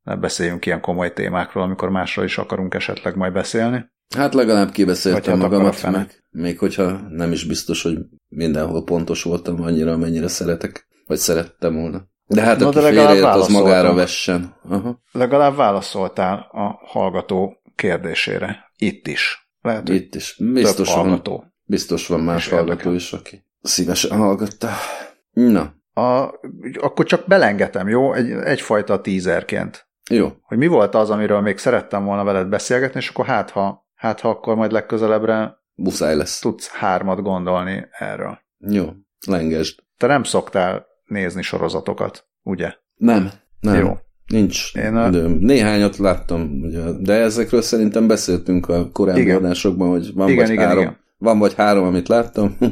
[0.04, 3.86] ne beszéljünk ilyen komoly témákról, amikor másról is akarunk esetleg majd beszélni.
[4.16, 9.62] Hát legalább kibeszéltem hát magamat, meg, még hogyha nem is biztos, hogy mindenhol pontos voltam
[9.62, 12.08] annyira, amennyire szeretek, vagy szerettem volna.
[12.28, 14.56] De hát Na, aki de félreért, az magára vessen.
[14.70, 15.02] Aha.
[15.12, 18.72] Legalább válaszoltál a hallgató kérdésére.
[18.78, 19.50] Itt is.
[19.62, 20.38] Lehet, Itt is.
[20.54, 21.46] Biztos van, hallgató.
[21.64, 24.70] Biztos van más hallgató is, aki szívesen hallgatta.
[25.32, 26.34] Na, a,
[26.80, 28.14] akkor csak belengetem, jó?
[28.14, 29.88] Egy, egyfajta tízerként.
[30.10, 30.32] Jó.
[30.42, 34.20] Hogy mi volt az, amiről még szerettem volna veled beszélgetni, és akkor hát ha, hát
[34.20, 36.40] ha akkor majd legközelebbre Muszáj lesz.
[36.40, 38.40] tudsz hármat gondolni erről.
[38.58, 38.90] Jó,
[39.28, 39.80] lengesd.
[39.98, 42.74] Te nem szoktál nézni sorozatokat, ugye?
[42.96, 43.30] Nem,
[43.60, 43.80] nem.
[43.80, 43.98] Jó.
[44.28, 45.08] Nincs Én a...
[45.08, 45.32] időm.
[45.40, 49.38] Néhányat láttam, ugye, de ezekről szerintem beszéltünk a korábbi igen.
[49.38, 50.82] adásokban, hogy van igen, vagy igen, három.
[50.82, 50.98] Igen.
[51.18, 52.58] Van vagy három, amit láttam.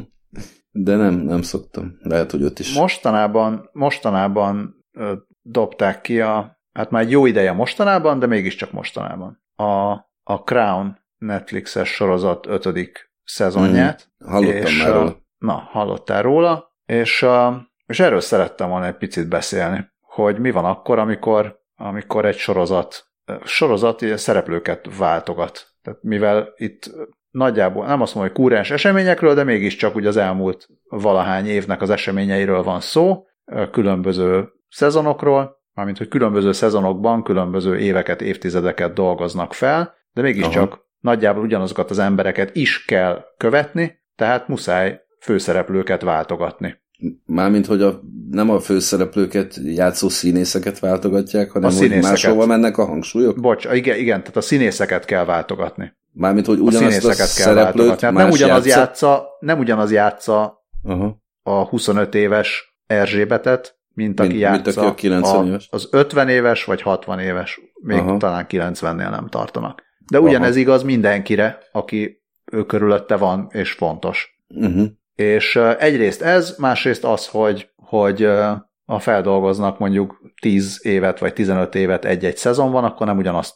[0.70, 1.96] De nem, nem szoktam.
[2.02, 2.74] Lehet, hogy ott is.
[2.74, 5.12] Mostanában, mostanában ö,
[5.42, 9.42] dobták ki a, hát már jó ideje mostanában, de mégiscsak mostanában.
[9.54, 9.90] A,
[10.22, 14.10] a Crown Netflixes sorozat ötödik szezonját.
[14.24, 15.16] Mm, hallottam és, már róla.
[15.38, 20.64] Na, hallottál róla, és, a, és erről szerettem volna egy picit beszélni, hogy mi van
[20.64, 23.06] akkor, amikor, amikor egy sorozat,
[23.44, 25.66] sorozat szereplőket váltogat.
[25.82, 26.90] Tehát mivel itt
[27.30, 31.90] nagyjából nem azt mondom, hogy kúrens eseményekről, de mégiscsak úgy az elmúlt valahány évnek az
[31.90, 33.26] eseményeiről van szó,
[33.70, 41.90] különböző szezonokról, mármint hogy különböző szezonokban különböző éveket, évtizedeket dolgoznak fel, de mégiscsak nagyjából ugyanazokat
[41.90, 46.84] az embereket is kell követni, tehát muszáj főszereplőket váltogatni.
[47.26, 52.10] Mármint, hogy a, nem a főszereplőket játszó színészeket váltogatják, hanem A hogy színészeket.
[52.10, 53.40] máshova mennek a hangsúlyok?
[53.40, 55.92] Bocs, igen, igen, tehát a színészeket kell váltogatni.
[56.12, 58.06] Mármint, hogy A ugyanazt a színészeket kell szereplőt váltogatni.
[58.06, 58.80] Hát nem ugyanaz, játsza...
[58.80, 61.22] játsza, nem ugyanaz játsza Aha.
[61.42, 65.68] a 25 éves Erzsébetet, mint aki Mint- játsza mint aki a 90 éves.
[65.70, 67.60] az 50 éves vagy 60 éves.
[67.82, 68.16] Még Aha.
[68.16, 69.82] talán 90-nél nem tartanak.
[70.10, 70.58] De ugyanez Aha.
[70.58, 72.22] igaz mindenkire, aki
[72.52, 74.44] ő körülötte van és fontos.
[74.48, 74.86] Uh-huh.
[75.16, 78.28] És egyrészt ez, másrészt az, hogy, hogy
[78.84, 83.54] ha feldolgoznak mondjuk 10 évet vagy 15 évet egy-egy szezonban, akkor nem ugyanazt,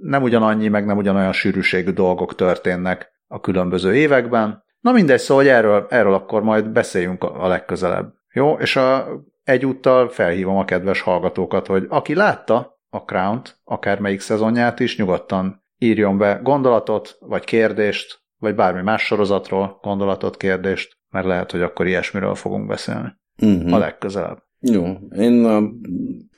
[0.00, 4.64] nem ugyanannyi, meg nem ugyanolyan sűrűségű dolgok történnek a különböző években.
[4.80, 8.12] Na mindegy, szóval hogy erről, erről akkor majd beszéljünk a legközelebb.
[8.32, 9.08] Jó, és a,
[9.44, 16.18] egyúttal felhívom a kedves hallgatókat, hogy aki látta a Crown-t, akármelyik szezonját is, nyugodtan írjon
[16.18, 22.34] be gondolatot, vagy kérdést, vagy bármi más sorozatról gondolatot, kérdést, mert lehet, hogy akkor ilyesmiről
[22.34, 23.72] fogunk beszélni Uh-huh.
[23.74, 24.38] a legközelebb.
[24.60, 24.84] Jó.
[25.16, 25.62] Én a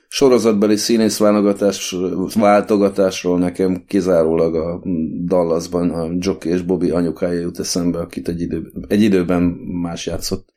[0.07, 1.95] sorozatbeli színész válogatás,
[2.35, 4.81] váltogatásról nekem kizárólag a
[5.25, 9.41] Dallasban a Jockey és Bobby anyukája jut eszembe, akit egy, idő, egy időben
[9.81, 10.47] más játszott.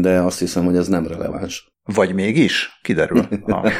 [0.00, 1.72] De azt hiszem, hogy ez nem releváns.
[1.94, 2.78] Vagy mégis?
[2.82, 3.18] Kiderül.
[3.46, 3.70] A,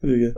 [0.00, 0.32] Igen.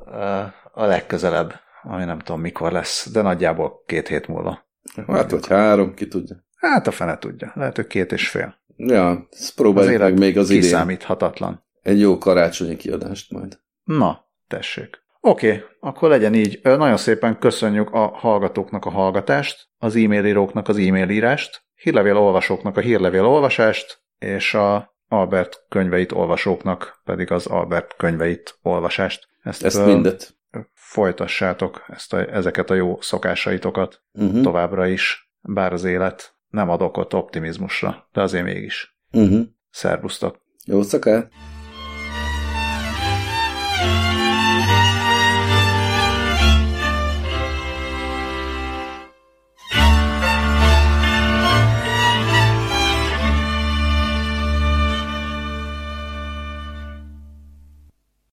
[0.73, 1.53] a legközelebb,
[1.83, 4.66] ami nem tudom mikor lesz, de nagyjából két hét múlva.
[5.07, 6.45] Hát, vagy három, ki tudja.
[6.57, 7.53] Hát a fene tudja.
[7.55, 8.55] Lehet, hogy két és fél.
[8.77, 10.63] Ja, ezt próbáljuk meg még az idén.
[10.63, 11.65] kiszámíthatatlan.
[11.83, 13.59] Egy jó karácsonyi kiadást majd.
[13.85, 15.05] Na, tessék.
[15.21, 16.61] Oké, okay, akkor legyen így.
[16.63, 22.77] Nagyon szépen köszönjük a hallgatóknak a hallgatást, az e-mail íróknak az e-mail írást, hírlevél olvasóknak
[22.77, 29.29] a hírlevél olvasást, és a Albert könyveit olvasóknak pedig az Albert könyveit olvasást.
[29.43, 30.36] Ezt, Ezt mindet.
[30.87, 34.43] Folytassátok, ezt a, ezeket a jó szokásaitokat Uh-huh.
[34.43, 38.99] továbbra is, bár az élet nem ad okot optimizmusra, de azért mégis.
[39.13, 39.47] Uh-huh.
[39.71, 40.41] Szervusztok!
[40.65, 41.31] Jó szakát!